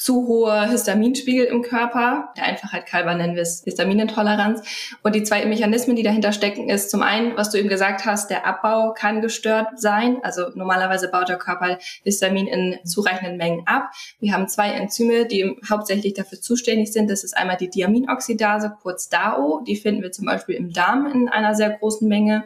zu 0.00 0.26
hoher 0.26 0.62
Histaminspiegel 0.62 1.44
im 1.44 1.60
Körper. 1.60 2.32
Der 2.34 2.44
Einfachheit 2.44 2.90
halber 2.90 3.14
nennen 3.14 3.34
wir 3.34 3.42
es 3.42 3.62
Histaminintoleranz. 3.64 4.62
Und 5.02 5.14
die 5.14 5.24
zwei 5.24 5.44
Mechanismen, 5.44 5.94
die 5.94 6.02
dahinter 6.02 6.32
stecken, 6.32 6.70
ist 6.70 6.90
zum 6.90 7.02
einen, 7.02 7.36
was 7.36 7.50
du 7.50 7.58
eben 7.58 7.68
gesagt 7.68 8.06
hast, 8.06 8.30
der 8.30 8.46
Abbau 8.46 8.94
kann 8.94 9.20
gestört 9.20 9.78
sein. 9.78 10.16
Also 10.22 10.48
normalerweise 10.54 11.10
baut 11.10 11.28
der 11.28 11.36
Körper 11.36 11.78
Histamin 12.02 12.46
in 12.46 12.78
zureichenden 12.86 13.36
Mengen 13.36 13.66
ab. 13.66 13.90
Wir 14.20 14.32
haben 14.32 14.48
zwei 14.48 14.70
Enzyme, 14.70 15.26
die 15.26 15.54
hauptsächlich 15.68 16.14
dafür 16.14 16.40
zuständig 16.40 16.94
sind. 16.94 17.10
Das 17.10 17.22
ist 17.22 17.36
einmal 17.36 17.58
die 17.58 17.68
Diaminoxidase, 17.68 18.72
kurz 18.80 19.10
DAO. 19.10 19.62
Die 19.66 19.76
finden 19.76 20.00
wir 20.00 20.12
zum 20.12 20.24
Beispiel 20.24 20.54
im 20.54 20.72
Darm 20.72 21.06
in 21.12 21.28
einer 21.28 21.54
sehr 21.54 21.70
großen 21.70 22.08
Menge 22.08 22.44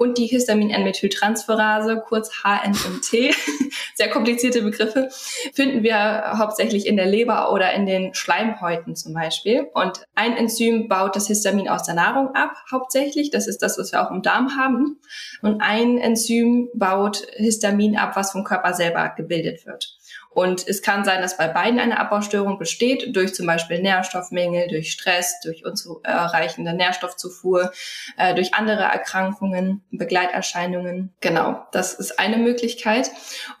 und 0.00 0.16
die 0.16 0.26
Histamin-N-Methyltransferase, 0.28 2.02
kurz 2.08 2.42
HNMT, 2.42 3.34
sehr 3.94 4.08
komplizierte 4.08 4.62
Begriffe, 4.62 5.10
finden 5.52 5.82
wir 5.82 6.38
hauptsächlich 6.38 6.86
in 6.86 6.96
der 6.96 7.04
Leber 7.04 7.52
oder 7.52 7.74
in 7.74 7.84
den 7.84 8.14
Schleimhäuten 8.14 8.96
zum 8.96 9.12
Beispiel. 9.12 9.68
Und 9.74 10.00
ein 10.14 10.34
Enzym 10.38 10.88
baut 10.88 11.16
das 11.16 11.26
Histamin 11.26 11.68
aus 11.68 11.82
der 11.82 11.96
Nahrung 11.96 12.34
ab, 12.34 12.54
hauptsächlich. 12.70 13.30
Das 13.30 13.46
ist 13.46 13.58
das, 13.58 13.76
was 13.76 13.92
wir 13.92 14.02
auch 14.02 14.10
im 14.10 14.22
Darm 14.22 14.56
haben. 14.56 14.98
Und 15.42 15.60
ein 15.60 15.98
Enzym 15.98 16.70
baut 16.72 17.26
Histamin 17.34 17.98
ab, 17.98 18.16
was 18.16 18.32
vom 18.32 18.42
Körper 18.42 18.72
selber 18.72 19.12
gebildet 19.14 19.66
wird. 19.66 19.98
Und 20.32 20.66
es 20.68 20.80
kann 20.80 21.04
sein, 21.04 21.20
dass 21.22 21.36
bei 21.36 21.48
beiden 21.48 21.80
eine 21.80 21.98
Abbaustörung 21.98 22.56
besteht, 22.58 23.16
durch 23.16 23.34
zum 23.34 23.46
Beispiel 23.46 23.82
Nährstoffmängel, 23.82 24.68
durch 24.68 24.92
Stress, 24.92 25.40
durch 25.42 25.64
unzureichende 25.64 26.72
Nährstoffzufuhr, 26.72 27.72
äh, 28.16 28.34
durch 28.34 28.54
andere 28.54 28.82
Erkrankungen, 28.82 29.82
Begleiterscheinungen. 29.90 31.12
Genau, 31.20 31.66
das 31.72 31.94
ist 31.94 32.20
eine 32.20 32.36
Möglichkeit. 32.36 33.10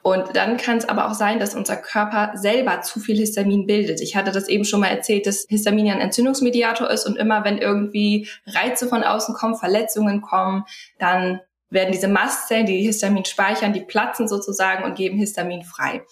Und 0.02 0.36
dann 0.36 0.58
kann 0.58 0.78
es 0.78 0.88
aber 0.88 1.10
auch 1.10 1.14
sein, 1.14 1.40
dass 1.40 1.56
unser 1.56 1.76
Körper 1.76 2.32
selber 2.34 2.82
zu 2.82 3.00
viel 3.00 3.16
Histamin 3.16 3.66
bildet. 3.66 4.00
Ich 4.00 4.14
hatte 4.14 4.30
das 4.30 4.48
eben 4.48 4.64
schon 4.64 4.80
mal 4.80 4.88
erzählt, 4.88 5.26
dass 5.26 5.46
Histamin 5.48 5.86
ja 5.86 5.94
ein 5.94 6.00
Entzündungsmediator 6.00 6.88
ist 6.88 7.04
und 7.04 7.16
immer 7.16 7.44
wenn 7.44 7.58
irgendwie 7.58 8.28
Reize 8.46 8.86
von 8.86 9.02
außen 9.02 9.34
kommen, 9.34 9.56
Verletzungen 9.56 10.20
kommen, 10.20 10.64
dann 10.98 11.40
werden 11.70 11.92
diese 11.92 12.08
Mastzellen, 12.08 12.66
die 12.66 12.82
Histamin 12.82 13.24
speichern, 13.24 13.72
die 13.72 13.80
platzen 13.80 14.28
sozusagen 14.28 14.84
und 14.84 14.96
geben 14.96 15.16
Histamin 15.18 15.62
frei. 15.62 16.02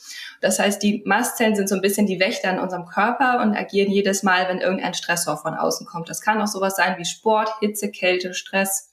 Das 0.41 0.59
heißt, 0.59 0.83
die 0.83 1.03
Mastzellen 1.05 1.57
sind 1.57 1.69
so 1.69 1.75
ein 1.75 1.83
bisschen 1.83 2.07
die 2.07 2.21
Wächter 2.21 2.51
in 2.51 2.61
unserem 2.61 2.87
Körper 2.87 3.43
und 3.43 3.57
agieren 3.57 3.91
jedes 3.91 4.23
Mal, 4.23 4.49
wenn 4.49 4.61
irgendein 4.61 4.95
Stressor 4.95 5.37
von 5.37 5.55
außen 5.55 5.87
kommt. 5.87 6.09
Das 6.09 6.21
kann 6.21 6.41
auch 6.41 6.47
sowas 6.47 6.77
sein 6.77 6.97
wie 6.99 7.05
Sport, 7.05 7.51
Hitze, 7.61 7.91
Kälte, 7.91 8.35
Stress. 8.35 8.93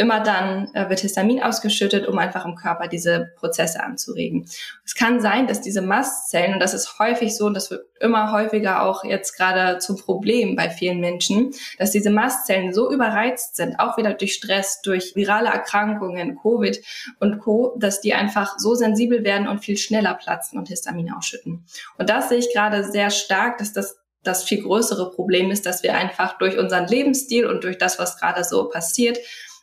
Immer 0.00 0.20
dann 0.20 0.72
äh, 0.72 0.88
wird 0.88 1.00
Histamin 1.00 1.42
ausgeschüttet, 1.42 2.08
um 2.08 2.16
einfach 2.16 2.46
im 2.46 2.54
Körper 2.54 2.88
diese 2.88 3.34
Prozesse 3.36 3.84
anzuregen. 3.84 4.48
Es 4.82 4.94
kann 4.94 5.20
sein, 5.20 5.46
dass 5.46 5.60
diese 5.60 5.82
Mastzellen, 5.82 6.54
und 6.54 6.60
das 6.60 6.72
ist 6.72 6.98
häufig 6.98 7.36
so, 7.36 7.44
und 7.44 7.52
das 7.52 7.70
wird 7.70 7.84
immer 8.00 8.32
häufiger 8.32 8.82
auch 8.82 9.04
jetzt 9.04 9.36
gerade 9.36 9.76
zum 9.76 9.98
Problem 9.98 10.56
bei 10.56 10.70
vielen 10.70 11.00
Menschen, 11.00 11.52
dass 11.76 11.90
diese 11.90 12.08
Mastzellen 12.08 12.72
so 12.72 12.90
überreizt 12.90 13.56
sind, 13.56 13.78
auch 13.78 13.98
wieder 13.98 14.14
durch 14.14 14.32
Stress, 14.32 14.80
durch 14.80 15.14
virale 15.16 15.50
Erkrankungen, 15.50 16.38
Covid 16.40 16.82
und 17.18 17.38
Co., 17.38 17.76
dass 17.78 18.00
die 18.00 18.14
einfach 18.14 18.58
so 18.58 18.74
sensibel 18.74 19.22
werden 19.22 19.48
und 19.48 19.58
viel 19.58 19.76
schneller 19.76 20.14
platzen 20.14 20.58
und 20.58 20.68
Histamin 20.68 21.12
ausschütten. 21.12 21.66
Und 21.98 22.08
das 22.08 22.30
sehe 22.30 22.38
ich 22.38 22.54
gerade 22.54 22.90
sehr 22.90 23.10
stark, 23.10 23.58
dass 23.58 23.74
das 23.74 23.98
das 24.22 24.44
viel 24.44 24.62
größere 24.62 25.10
Problem 25.12 25.50
ist, 25.50 25.64
dass 25.64 25.82
wir 25.82 25.94
einfach 25.94 26.36
durch 26.36 26.58
unseren 26.58 26.86
Lebensstil 26.86 27.46
und 27.46 27.64
durch 27.64 27.78
das, 27.78 27.98
was 27.98 28.18
gerade 28.18 28.44
so 28.44 28.68
passiert, 28.68 29.18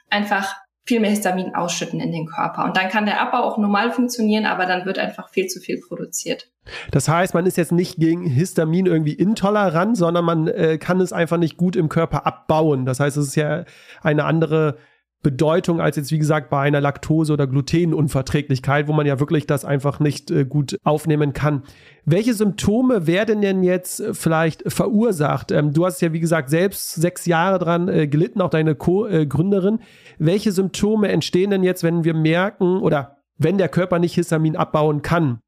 einfach 0.10 0.56
viel 0.88 1.02
mehr 1.02 1.10
Histamin 1.10 1.54
ausschütten 1.54 2.00
in 2.00 2.12
den 2.12 2.26
Körper. 2.26 2.64
Und 2.64 2.78
dann 2.78 2.88
kann 2.88 3.06
der 3.06 3.22
Abbau 3.22 3.44
auch 3.44 3.58
normal 3.58 3.92
funktionieren, 3.92 4.46
aber 4.46 4.66
dann 4.66 4.86
wird 4.86 4.98
einfach 5.00 5.30
viel 5.30 5.48
zu 5.48 5.60
viel 5.60 5.82
produziert. 5.86 6.50
Das 6.92 7.10
heißt, 7.10 7.34
man 7.34 7.46
ist 7.46 7.58
jetzt 7.58 7.74
nicht 7.74 7.98
gegen 7.98 8.26
Histamin 8.26 8.86
irgendwie 8.86 9.14
intolerant, 9.14 9.98
sondern 9.98 10.24
man 10.24 10.48
äh, 10.48 10.78
kann 10.78 11.02
es 11.02 11.12
einfach 11.12 11.38
nicht 11.38 11.58
gut 11.58 11.76
im 11.76 11.90
Körper 11.90 12.26
abbauen. 12.26 12.86
Das 12.86 13.00
heißt, 13.02 13.18
es 13.18 13.28
ist 13.28 13.36
ja 13.36 13.66
eine 14.02 14.24
andere 14.24 14.78
Bedeutung 15.24 15.82
als 15.82 15.96
jetzt, 15.96 16.12
wie 16.12 16.20
gesagt, 16.20 16.50
bei 16.50 16.62
einer 16.62 16.80
Laktose- 16.80 17.34
oder 17.34 17.48
Glutenunverträglichkeit, 17.48 18.88
wo 18.88 18.94
man 18.94 19.08
ja 19.08 19.20
wirklich 19.20 19.48
das 19.48 19.66
einfach 19.66 20.00
nicht 20.00 20.30
äh, 20.30 20.46
gut 20.46 20.78
aufnehmen 20.84 21.34
kann. 21.34 21.64
Welche 22.06 22.34
Symptome 22.34 23.08
werden 23.08 23.42
denn 23.42 23.64
jetzt 23.64 24.00
äh, 24.00 24.14
vielleicht 24.14 24.72
verursacht? 24.72 25.52
Ähm, 25.52 25.74
du 25.74 25.86
hast 25.86 26.02
ja, 26.02 26.14
wie 26.14 26.20
gesagt, 26.20 26.50
selbst 26.50 26.94
sechs 26.94 27.26
Jahre 27.26 27.60
dran 27.60 27.88
äh, 27.90 28.08
gelitten, 28.08 28.42
auch 28.42 28.50
deine 28.50 28.76
Co-Gründerin. 28.76 29.80
Welche 30.20 30.52
Symptome 30.52 31.10
entstehen 31.10 31.50
denn 31.50 31.64
jetzt, 31.64 31.84
wenn 31.84 32.04
wir 32.04 32.14
merken 32.14 32.78
oder 32.78 33.18
wenn 33.38 33.58
der 33.58 33.70
Körper 33.70 34.00
nicht 34.00 34.14
Histamin 34.14 34.56
abbauen 34.56 35.02
kann? 35.02 35.40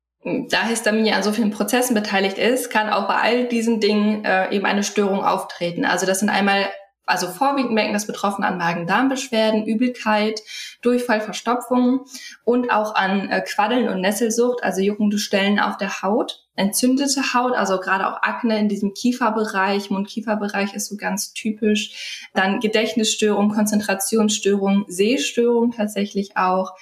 da 0.49 0.65
Histamin 0.65 1.05
ja 1.05 1.15
an 1.15 1.23
so 1.23 1.31
vielen 1.31 1.51
Prozessen 1.51 1.93
beteiligt 1.93 2.37
ist, 2.37 2.69
kann 2.69 2.89
auch 2.89 3.07
bei 3.07 3.15
all 3.15 3.47
diesen 3.47 3.79
Dingen 3.79 4.25
äh, 4.25 4.53
eben 4.53 4.65
eine 4.65 4.83
Störung 4.83 5.23
auftreten. 5.23 5.85
Also 5.85 6.05
das 6.05 6.19
sind 6.19 6.29
einmal 6.29 6.65
also 7.09 7.27
vorwiegend 7.27 7.71
merken 7.71 7.93
das 7.93 8.05
Betroffene 8.05 8.47
an 8.47 8.57
Magen-Darm-Beschwerden, 8.57 9.65
Übelkeit, 9.65 10.41
Durchfall, 10.81 11.21
Verstopfung 11.21 12.05
und 12.43 12.71
auch 12.71 12.93
an 12.93 13.29
äh, 13.29 13.41
Quaddeln 13.41 13.89
und 13.89 14.01
Nesselsucht, 14.01 14.63
also 14.63 14.81
juckende 14.81 15.17
Stellen 15.17 15.59
auf 15.59 15.77
der 15.77 16.03
Haut, 16.03 16.45
entzündete 16.55 17.33
Haut, 17.33 17.53
also 17.53 17.79
gerade 17.79 18.07
auch 18.07 18.21
Akne 18.21 18.59
in 18.59 18.69
diesem 18.69 18.93
Kieferbereich, 18.93 19.89
Mund-Kieferbereich 19.89 20.73
ist 20.75 20.87
so 20.87 20.97
ganz 20.97 21.33
typisch, 21.33 22.29
dann 22.33 22.59
Gedächtnisstörung, 22.59 23.49
Konzentrationsstörung, 23.49 24.85
Sehstörung 24.87 25.71
tatsächlich 25.71 26.37
auch. 26.37 26.73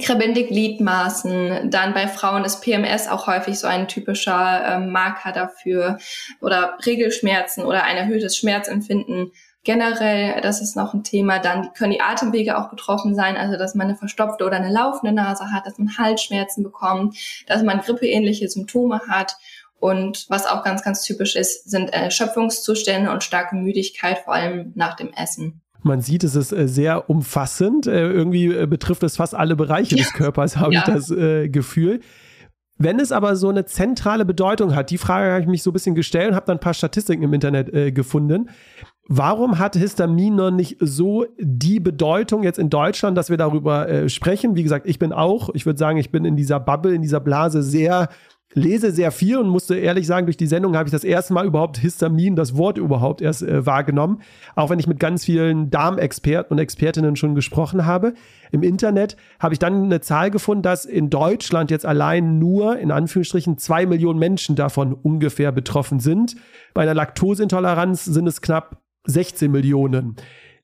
Kribbelnde 0.00 0.44
Gliedmaßen. 0.44 1.70
Dann 1.70 1.94
bei 1.94 2.08
Frauen 2.08 2.44
ist 2.44 2.62
PMS 2.62 3.06
auch 3.06 3.28
häufig 3.28 3.58
so 3.58 3.68
ein 3.68 3.86
typischer 3.86 4.64
äh, 4.64 4.78
Marker 4.80 5.30
dafür 5.30 5.98
oder 6.40 6.76
Regelschmerzen 6.84 7.64
oder 7.64 7.84
ein 7.84 7.96
erhöhtes 7.96 8.36
Schmerzempfinden 8.36 9.30
generell, 9.64 10.40
das 10.42 10.60
ist 10.60 10.76
noch 10.76 10.94
ein 10.94 11.02
Thema. 11.02 11.38
Dann 11.38 11.72
können 11.74 11.92
die 11.92 12.00
Atemwege 12.00 12.58
auch 12.58 12.70
betroffen 12.70 13.14
sein, 13.14 13.36
also 13.36 13.56
dass 13.56 13.74
man 13.74 13.88
eine 13.88 13.96
verstopfte 13.96 14.44
oder 14.44 14.56
eine 14.56 14.70
laufende 14.70 15.14
Nase 15.14 15.50
hat, 15.50 15.66
dass 15.66 15.78
man 15.78 15.96
Halsschmerzen 15.98 16.62
bekommt, 16.62 17.16
dass 17.46 17.62
man 17.62 17.80
grippeähnliche 17.80 18.48
Symptome 18.48 19.00
hat. 19.08 19.36
Und 19.80 20.26
was 20.28 20.46
auch 20.46 20.64
ganz, 20.64 20.82
ganz 20.82 21.02
typisch 21.02 21.36
ist, 21.36 21.68
sind 21.68 21.92
Erschöpfungszustände 21.92 23.10
und 23.10 23.22
starke 23.22 23.56
Müdigkeit, 23.56 24.18
vor 24.24 24.34
allem 24.34 24.72
nach 24.74 24.96
dem 24.96 25.12
Essen. 25.12 25.60
Man 25.82 26.00
sieht, 26.00 26.24
es 26.24 26.34
ist 26.34 26.52
äh, 26.52 26.66
sehr 26.66 27.10
umfassend. 27.10 27.86
Äh, 27.86 28.08
irgendwie 28.08 28.46
äh, 28.46 28.66
betrifft 28.66 29.02
es 29.02 29.16
fast 29.16 29.34
alle 29.34 29.54
Bereiche 29.54 29.96
ja. 29.96 30.02
des 30.02 30.14
Körpers, 30.14 30.56
habe 30.56 30.72
ja. 30.72 30.80
ich 30.80 30.94
das 30.94 31.08
Gefühl. 31.52 32.00
Wenn 32.76 32.98
es 32.98 33.12
aber 33.12 33.36
so 33.36 33.48
eine 33.48 33.64
zentrale 33.66 34.24
Bedeutung 34.24 34.74
hat, 34.74 34.90
die 34.90 34.98
Frage 34.98 35.30
habe 35.30 35.42
ich 35.42 35.46
mich 35.46 35.62
so 35.62 35.70
ein 35.70 35.72
bisschen 35.72 35.94
gestellt 35.94 36.30
und 36.30 36.34
habe 36.34 36.46
dann 36.46 36.56
ein 36.56 36.60
paar 36.60 36.74
Statistiken 36.74 37.22
im 37.22 37.32
Internet 37.32 37.72
äh, 37.72 37.92
gefunden. 37.92 38.50
Warum 39.06 39.58
hat 39.58 39.76
Histamin 39.76 40.34
noch 40.34 40.50
nicht 40.50 40.78
so 40.80 41.26
die 41.38 41.78
Bedeutung 41.78 42.42
jetzt 42.42 42.58
in 42.58 42.70
Deutschland, 42.70 43.18
dass 43.18 43.30
wir 43.30 43.36
darüber 43.36 43.88
äh, 43.88 44.08
sprechen? 44.08 44.56
Wie 44.56 44.62
gesagt, 44.62 44.86
ich 44.88 44.98
bin 44.98 45.12
auch, 45.12 45.50
ich 45.54 45.66
würde 45.66 45.78
sagen, 45.78 45.98
ich 45.98 46.10
bin 46.10 46.24
in 46.24 46.36
dieser 46.36 46.58
Bubble, 46.58 46.94
in 46.94 47.02
dieser 47.02 47.20
Blase 47.20 47.62
sehr 47.62 48.08
lese 48.54 48.92
sehr 48.92 49.10
viel 49.10 49.36
und 49.38 49.48
musste 49.48 49.76
ehrlich 49.76 50.06
sagen, 50.06 50.26
durch 50.26 50.36
die 50.36 50.46
Sendung 50.46 50.76
habe 50.76 50.88
ich 50.88 50.92
das 50.92 51.04
erste 51.04 51.34
Mal 51.34 51.46
überhaupt 51.46 51.76
Histamin, 51.76 52.36
das 52.36 52.56
Wort 52.56 52.78
überhaupt 52.78 53.20
erst 53.20 53.42
äh, 53.42 53.66
wahrgenommen. 53.66 54.22
Auch 54.54 54.70
wenn 54.70 54.78
ich 54.78 54.86
mit 54.86 55.00
ganz 55.00 55.24
vielen 55.24 55.70
Darmexperten 55.70 56.52
und 56.52 56.58
Expertinnen 56.58 57.16
schon 57.16 57.34
gesprochen 57.34 57.84
habe. 57.84 58.14
Im 58.52 58.62
Internet 58.62 59.16
habe 59.40 59.54
ich 59.54 59.58
dann 59.58 59.84
eine 59.84 60.00
Zahl 60.00 60.30
gefunden, 60.30 60.62
dass 60.62 60.84
in 60.84 61.10
Deutschland 61.10 61.70
jetzt 61.70 61.84
allein 61.84 62.38
nur 62.38 62.78
in 62.78 62.90
Anführungsstrichen 62.90 63.58
zwei 63.58 63.86
Millionen 63.86 64.18
Menschen 64.18 64.54
davon 64.54 64.94
ungefähr 64.94 65.50
betroffen 65.50 65.98
sind. 65.98 66.36
Bei 66.72 66.82
einer 66.82 66.94
Laktoseintoleranz 66.94 68.04
sind 68.04 68.26
es 68.26 68.40
knapp 68.40 68.80
16 69.06 69.50
Millionen. 69.50 70.16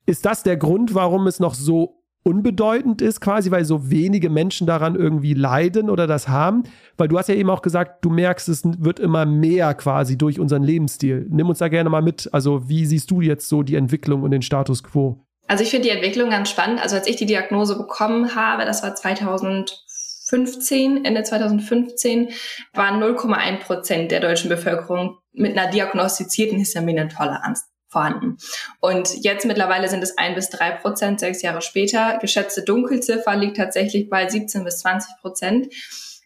Ist 0.07 0.25
das 0.25 0.43
der 0.43 0.57
Grund, 0.57 0.95
warum 0.95 1.27
es 1.27 1.41
noch 1.41 1.55
so 1.55 2.00
unbedeutend 2.23 3.03
ist, 3.03 3.21
quasi, 3.21 3.51
weil 3.51 3.65
so 3.65 3.91
wenige 3.91 4.31
Menschen 4.31 4.65
daran 4.67 4.95
irgendwie 4.95 5.35
leiden 5.35 5.91
oder 5.91 6.07
das 6.07 6.29
haben? 6.29 6.63
Weil 6.97 7.09
du 7.09 7.19
hast 7.19 7.29
ja 7.29 7.35
eben 7.35 7.51
auch 7.51 7.63
gesagt, 7.63 8.05
du 8.05 8.11
merkst, 8.11 8.49
es 8.49 8.63
wird 8.65 9.01
immer 9.01 9.27
mehr 9.27 9.75
quasi 9.75 10.17
durch 10.19 10.39
unseren 10.39 10.63
Lebensstil. 10.63 11.27
Nimm 11.31 11.49
uns 11.49 11.59
da 11.59 11.67
gerne 11.69 11.91
mal 11.91 12.03
mit. 12.03 12.29
Also, 12.33 12.69
wie 12.69 12.87
siehst 12.87 13.11
du 13.11 13.21
jetzt 13.21 13.49
so 13.49 13.63
die 13.63 13.75
Entwicklung 13.77 14.23
und 14.23 14.31
den 14.33 14.43
Status 14.43 14.83
quo? 14.83 15.25
Also, 15.49 15.65
ich 15.65 15.71
finde 15.71 15.89
die 15.89 15.95
Entwicklung 15.95 16.31
ganz 16.31 16.51
spannend. 16.51 16.83
Also, 16.83 16.97
als 16.97 17.07
ich 17.07 17.17
die 17.17 17.27
Diagnose 17.27 17.77
bekommen 17.77 18.35
habe, 18.35 18.65
das 18.67 18.83
war 18.83 18.95
2015, 18.95 21.05
Ende 21.05 21.23
2015, 21.23 22.29
waren 22.75 23.03
0,1 23.03 23.61
Prozent 23.61 24.11
der 24.11 24.21
deutschen 24.21 24.51
Bevölkerung 24.51 25.17
mit 25.33 25.57
einer 25.57 25.71
diagnostizierten 25.71 26.59
Histaminintoleranz 26.59 27.71
vorhanden. 27.91 28.39
Und 28.81 29.23
jetzt 29.23 29.45
mittlerweile 29.45 29.89
sind 29.89 30.03
es 30.03 30.17
ein 30.17 30.35
bis 30.35 30.49
drei 30.49 30.71
Prozent, 30.71 31.21
sechs 31.21 31.43
Jahre 31.43 31.61
später. 31.61 32.19
Geschätzte 32.21 32.63
Dunkelziffer 32.63 33.37
liegt 33.37 33.57
tatsächlich 33.57 34.09
bei 34.09 34.29
17 34.29 34.65
bis 34.65 34.79
20 34.79 35.17
Prozent. 35.21 35.75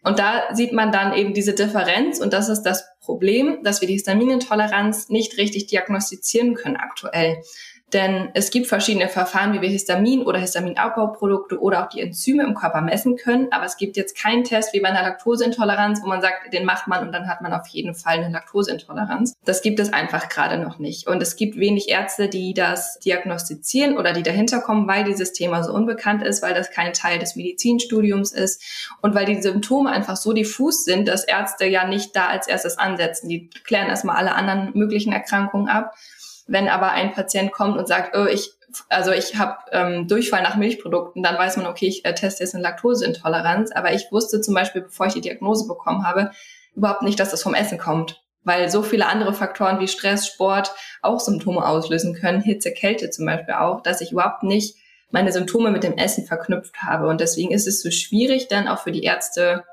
Und 0.04 0.18
da 0.18 0.54
sieht 0.54 0.72
man 0.72 0.92
dann 0.92 1.14
eben 1.14 1.32
diese 1.32 1.54
Differenz 1.54 2.20
und 2.20 2.34
das 2.34 2.50
ist 2.50 2.62
das 2.62 2.84
Problem, 3.00 3.62
dass 3.64 3.80
wir 3.80 3.88
die 3.88 3.94
Histaminintoleranz 3.94 5.08
nicht 5.08 5.38
richtig 5.38 5.66
diagnostizieren 5.66 6.54
können 6.54 6.76
aktuell. 6.76 7.38
Denn 7.92 8.30
es 8.34 8.50
gibt 8.50 8.66
verschiedene 8.66 9.08
Verfahren, 9.08 9.52
wie 9.52 9.60
wir 9.60 9.68
Histamin 9.68 10.22
oder 10.22 10.40
Histaminabbauprodukte 10.40 11.60
oder 11.60 11.84
auch 11.84 11.88
die 11.88 12.00
Enzyme 12.00 12.42
im 12.42 12.54
Körper 12.54 12.80
messen 12.80 13.16
können. 13.16 13.48
Aber 13.52 13.64
es 13.66 13.76
gibt 13.76 13.96
jetzt 13.96 14.18
keinen 14.18 14.42
Test 14.42 14.72
wie 14.72 14.80
bei 14.80 14.88
einer 14.88 15.02
Laktoseintoleranz, 15.02 16.02
wo 16.02 16.08
man 16.08 16.20
sagt, 16.20 16.52
den 16.52 16.64
macht 16.64 16.88
man 16.88 17.06
und 17.06 17.12
dann 17.12 17.28
hat 17.28 17.40
man 17.40 17.52
auf 17.52 17.68
jeden 17.68 17.94
Fall 17.94 18.18
eine 18.18 18.30
Laktoseintoleranz. 18.30 19.34
Das 19.44 19.62
gibt 19.62 19.78
es 19.78 19.92
einfach 19.92 20.28
gerade 20.28 20.58
noch 20.58 20.78
nicht. 20.80 21.06
Und 21.06 21.22
es 21.22 21.36
gibt 21.36 21.56
wenig 21.56 21.88
Ärzte, 21.88 22.28
die 22.28 22.52
das 22.52 22.98
diagnostizieren 22.98 23.96
oder 23.96 24.12
die 24.12 24.24
dahinter 24.24 24.60
kommen, 24.60 24.88
weil 24.88 25.04
dieses 25.04 25.32
Thema 25.32 25.62
so 25.62 25.72
unbekannt 25.72 26.24
ist, 26.24 26.42
weil 26.42 26.54
das 26.54 26.70
kein 26.70 26.94
Teil 26.94 27.20
des 27.20 27.36
Medizinstudiums 27.36 28.32
ist 28.32 28.62
und 29.02 29.14
weil 29.14 29.26
die 29.26 29.40
Symptome 29.40 29.90
einfach 29.90 30.16
so 30.16 30.32
diffus 30.32 30.84
sind, 30.84 31.06
dass 31.06 31.24
Ärzte 31.24 31.66
ja 31.66 31.86
nicht 31.86 32.16
da 32.16 32.26
als 32.26 32.48
erstes 32.48 32.76
ansetzen. 32.76 33.28
Die 33.28 33.50
klären 33.50 33.88
erstmal 33.88 34.16
alle 34.16 34.34
anderen 34.34 34.72
möglichen 34.74 35.12
Erkrankungen 35.12 35.68
ab 35.68 35.94
wenn 36.46 36.68
aber 36.68 36.92
ein 36.92 37.12
Patient 37.12 37.52
kommt 37.52 37.78
und 37.78 37.88
sagt, 37.88 38.16
oh, 38.16 38.26
ich 38.26 38.54
also 38.88 39.12
ich 39.12 39.36
habe 39.36 39.58
ähm, 39.72 40.08
Durchfall 40.08 40.42
nach 40.42 40.56
Milchprodukten, 40.56 41.22
dann 41.22 41.38
weiß 41.38 41.56
man, 41.56 41.66
okay, 41.66 41.86
ich 41.86 42.04
äh, 42.04 42.14
teste 42.14 42.42
jetzt 42.42 42.54
eine 42.54 42.62
Laktoseintoleranz. 42.62 43.72
Aber 43.72 43.92
ich 43.92 44.10
wusste 44.10 44.40
zum 44.40 44.54
Beispiel, 44.54 44.82
bevor 44.82 45.06
ich 45.06 45.14
die 45.14 45.20
Diagnose 45.20 45.66
bekommen 45.66 46.06
habe, 46.06 46.30
überhaupt 46.74 47.02
nicht, 47.02 47.20
dass 47.20 47.30
das 47.30 47.42
vom 47.42 47.54
Essen 47.54 47.78
kommt. 47.78 48.22
Weil 48.42 48.68
so 48.70 48.82
viele 48.82 49.06
andere 49.06 49.32
Faktoren 49.32 49.80
wie 49.80 49.88
Stress, 49.88 50.26
Sport 50.26 50.74
auch 51.02 51.20
Symptome 51.20 51.66
auslösen 51.66 52.14
können, 52.14 52.42
Hitze, 52.42 52.72
Kälte 52.72 53.10
zum 53.10 53.26
Beispiel 53.26 53.54
auch, 53.54 53.80
dass 53.80 54.00
ich 54.00 54.12
überhaupt 54.12 54.42
nicht 54.42 54.76
meine 55.10 55.32
Symptome 55.32 55.70
mit 55.70 55.84
dem 55.84 55.96
Essen 55.96 56.26
verknüpft 56.26 56.82
habe. 56.82 57.06
Und 57.06 57.20
deswegen 57.20 57.52
ist 57.52 57.66
es 57.66 57.82
so 57.82 57.90
schwierig, 57.90 58.48
dann 58.48 58.68
auch 58.68 58.80
für 58.80 58.92
die 58.92 59.04
Ärzte 59.04 59.64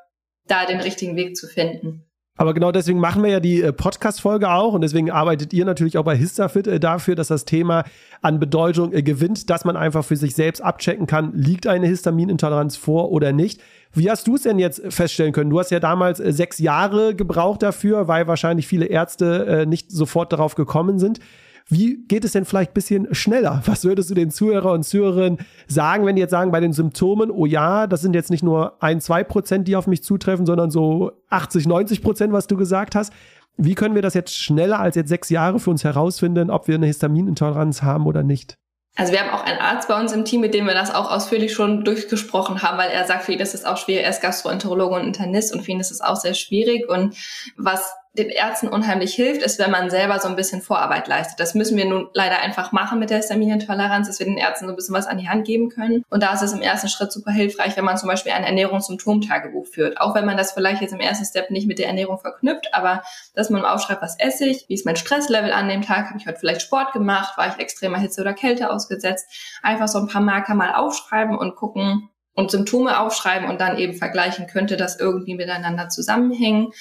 da 0.47 0.65
den 0.65 0.79
richtigen 0.79 1.15
Weg 1.15 1.35
zu 1.35 1.47
finden. 1.47 2.05
Aber 2.41 2.55
genau 2.55 2.71
deswegen 2.71 2.97
machen 2.97 3.21
wir 3.21 3.29
ja 3.29 3.39
die 3.39 3.61
äh, 3.61 3.71
Podcast-Folge 3.71 4.49
auch 4.49 4.73
und 4.73 4.81
deswegen 4.81 5.11
arbeitet 5.11 5.53
ihr 5.53 5.63
natürlich 5.63 5.99
auch 5.99 6.03
bei 6.03 6.17
Histafit 6.17 6.65
äh, 6.65 6.79
dafür, 6.79 7.13
dass 7.13 7.27
das 7.27 7.45
Thema 7.45 7.83
an 8.23 8.39
Bedeutung 8.39 8.93
äh, 8.93 9.03
gewinnt, 9.03 9.51
dass 9.51 9.63
man 9.63 9.77
einfach 9.77 10.03
für 10.03 10.15
sich 10.15 10.33
selbst 10.33 10.59
abchecken 10.59 11.05
kann, 11.05 11.33
liegt 11.35 11.67
eine 11.67 11.85
Histaminintoleranz 11.85 12.77
vor 12.77 13.11
oder 13.11 13.31
nicht. 13.31 13.61
Wie 13.93 14.09
hast 14.09 14.25
du 14.25 14.37
es 14.37 14.41
denn 14.41 14.57
jetzt 14.57 14.81
feststellen 14.91 15.33
können? 15.33 15.51
Du 15.51 15.59
hast 15.59 15.69
ja 15.69 15.79
damals 15.79 16.17
sechs 16.17 16.57
Jahre 16.57 17.13
gebraucht 17.13 17.61
dafür, 17.61 18.07
weil 18.07 18.25
wahrscheinlich 18.25 18.65
viele 18.65 18.85
Ärzte 18.85 19.65
nicht 19.67 19.91
sofort 19.91 20.33
darauf 20.33 20.55
gekommen 20.55 20.97
sind. 20.97 21.19
Wie 21.67 22.03
geht 22.07 22.25
es 22.25 22.33
denn 22.33 22.45
vielleicht 22.45 22.71
ein 22.71 22.73
bisschen 22.75 23.13
schneller? 23.13 23.61
Was 23.65 23.83
würdest 23.85 24.09
du 24.09 24.13
den 24.13 24.31
Zuhörer 24.31 24.71
und 24.73 24.83
Zuhörerinnen 24.83 25.39
sagen, 25.67 26.05
wenn 26.05 26.15
die 26.15 26.21
jetzt 26.21 26.31
sagen, 26.31 26.51
bei 26.51 26.59
den 26.59 26.73
Symptomen, 26.73 27.31
oh 27.31 27.45
ja, 27.45 27.87
das 27.87 28.01
sind 28.01 28.13
jetzt 28.13 28.31
nicht 28.31 28.43
nur 28.43 28.81
ein, 28.83 29.01
zwei 29.01 29.23
Prozent, 29.23 29.67
die 29.67 29.75
auf 29.75 29.87
mich 29.87 30.03
zutreffen, 30.03 30.45
sondern 30.45 30.71
so 30.71 31.11
80, 31.29 31.67
90 31.67 32.01
Prozent, 32.01 32.33
was 32.33 32.47
du 32.47 32.57
gesagt 32.57 32.95
hast. 32.95 33.13
Wie 33.57 33.75
können 33.75 33.95
wir 33.95 34.01
das 34.01 34.13
jetzt 34.13 34.35
schneller 34.37 34.79
als 34.79 34.95
jetzt 34.95 35.09
sechs 35.09 35.29
Jahre 35.29 35.59
für 35.59 35.69
uns 35.69 35.83
herausfinden, 35.83 36.49
ob 36.49 36.67
wir 36.67 36.75
eine 36.75 36.87
Histaminintoleranz 36.87 37.83
haben 37.83 38.05
oder 38.07 38.23
nicht? 38.23 38.57
Also 38.95 39.13
wir 39.13 39.21
haben 39.21 39.29
auch 39.29 39.45
einen 39.45 39.59
Arzt 39.59 39.87
bei 39.87 39.99
uns 39.99 40.11
im 40.11 40.25
Team, 40.25 40.41
mit 40.41 40.53
dem 40.53 40.65
wir 40.65 40.73
das 40.73 40.93
auch 40.93 41.09
ausführlich 41.09 41.53
schon 41.53 41.85
durchgesprochen 41.85 42.61
haben, 42.61 42.77
weil 42.77 42.89
er 42.89 43.05
sagt, 43.05 43.23
für 43.23 43.31
ihn 43.31 43.39
ist 43.39 43.55
es 43.55 43.63
auch 43.63 43.77
schwierig. 43.77 44.03
Er 44.03 44.09
ist 44.09 44.21
Gastroenterologe 44.21 44.95
und 44.95 45.05
Internist 45.05 45.53
und 45.53 45.63
für 45.63 45.71
ihn 45.71 45.79
ist 45.79 45.91
es 45.91 46.01
auch 46.01 46.17
sehr 46.17 46.33
schwierig. 46.33 46.89
Und 46.89 47.15
was 47.55 47.93
den 48.13 48.29
Ärzten 48.29 48.67
unheimlich 48.67 49.13
hilft, 49.13 49.41
ist, 49.41 49.57
wenn 49.57 49.71
man 49.71 49.89
selber 49.89 50.19
so 50.19 50.27
ein 50.27 50.35
bisschen 50.35 50.61
Vorarbeit 50.61 51.07
leistet. 51.07 51.39
Das 51.39 51.55
müssen 51.55 51.77
wir 51.77 51.85
nun 51.85 52.09
leider 52.13 52.41
einfach 52.41 52.73
machen 52.73 52.99
mit 52.99 53.09
der 53.09 53.17
Histaminintoleranz, 53.17 54.07
dass 54.07 54.19
wir 54.19 54.25
den 54.25 54.37
Ärzten 54.37 54.65
so 54.65 54.73
ein 54.73 54.75
bisschen 54.75 54.95
was 54.95 55.07
an 55.07 55.17
die 55.17 55.29
Hand 55.29 55.45
geben 55.45 55.69
können. 55.69 56.03
Und 56.09 56.21
da 56.21 56.33
ist 56.33 56.41
es 56.41 56.51
im 56.51 56.61
ersten 56.61 56.89
Schritt 56.89 57.13
super 57.13 57.31
hilfreich, 57.31 57.77
wenn 57.77 57.85
man 57.85 57.97
zum 57.97 58.09
Beispiel 58.09 58.33
ein 58.33 58.43
Ernährungssymptomtagebuch 58.43 59.65
führt. 59.65 60.01
Auch 60.01 60.13
wenn 60.13 60.25
man 60.25 60.35
das 60.35 60.51
vielleicht 60.51 60.81
jetzt 60.81 60.91
im 60.91 60.99
ersten 60.99 61.23
Step 61.23 61.51
nicht 61.51 61.67
mit 61.67 61.79
der 61.79 61.87
Ernährung 61.87 62.19
verknüpft, 62.19 62.73
aber 62.73 63.01
dass 63.33 63.49
man 63.49 63.63
aufschreibt, 63.63 64.01
was 64.01 64.19
esse 64.19 64.45
ich, 64.45 64.65
wie 64.67 64.73
ist 64.73 64.85
mein 64.85 64.97
Stresslevel 64.97 65.53
an 65.53 65.69
dem 65.69 65.81
Tag, 65.81 66.09
habe 66.09 66.19
ich 66.19 66.27
heute 66.27 66.39
vielleicht 66.39 66.63
Sport 66.63 66.91
gemacht, 66.91 67.37
war 67.37 67.47
ich 67.47 67.59
extremer 67.59 67.97
Hitze 67.97 68.19
oder 68.19 68.33
Kälte 68.33 68.71
ausgesetzt. 68.71 69.25
Einfach 69.63 69.87
so 69.87 69.99
ein 69.99 70.07
paar 70.07 70.21
Marker 70.21 70.53
mal 70.53 70.73
aufschreiben 70.73 71.37
und 71.37 71.55
gucken, 71.55 72.09
und 72.33 72.51
Symptome 72.51 72.99
aufschreiben 72.99 73.49
und 73.49 73.59
dann 73.59 73.77
eben 73.77 73.93
vergleichen, 73.93 74.47
könnte 74.47 74.77
das 74.77 74.99
irgendwie 74.99 75.35
miteinander 75.35 75.89
zusammenhängen. 75.89 76.71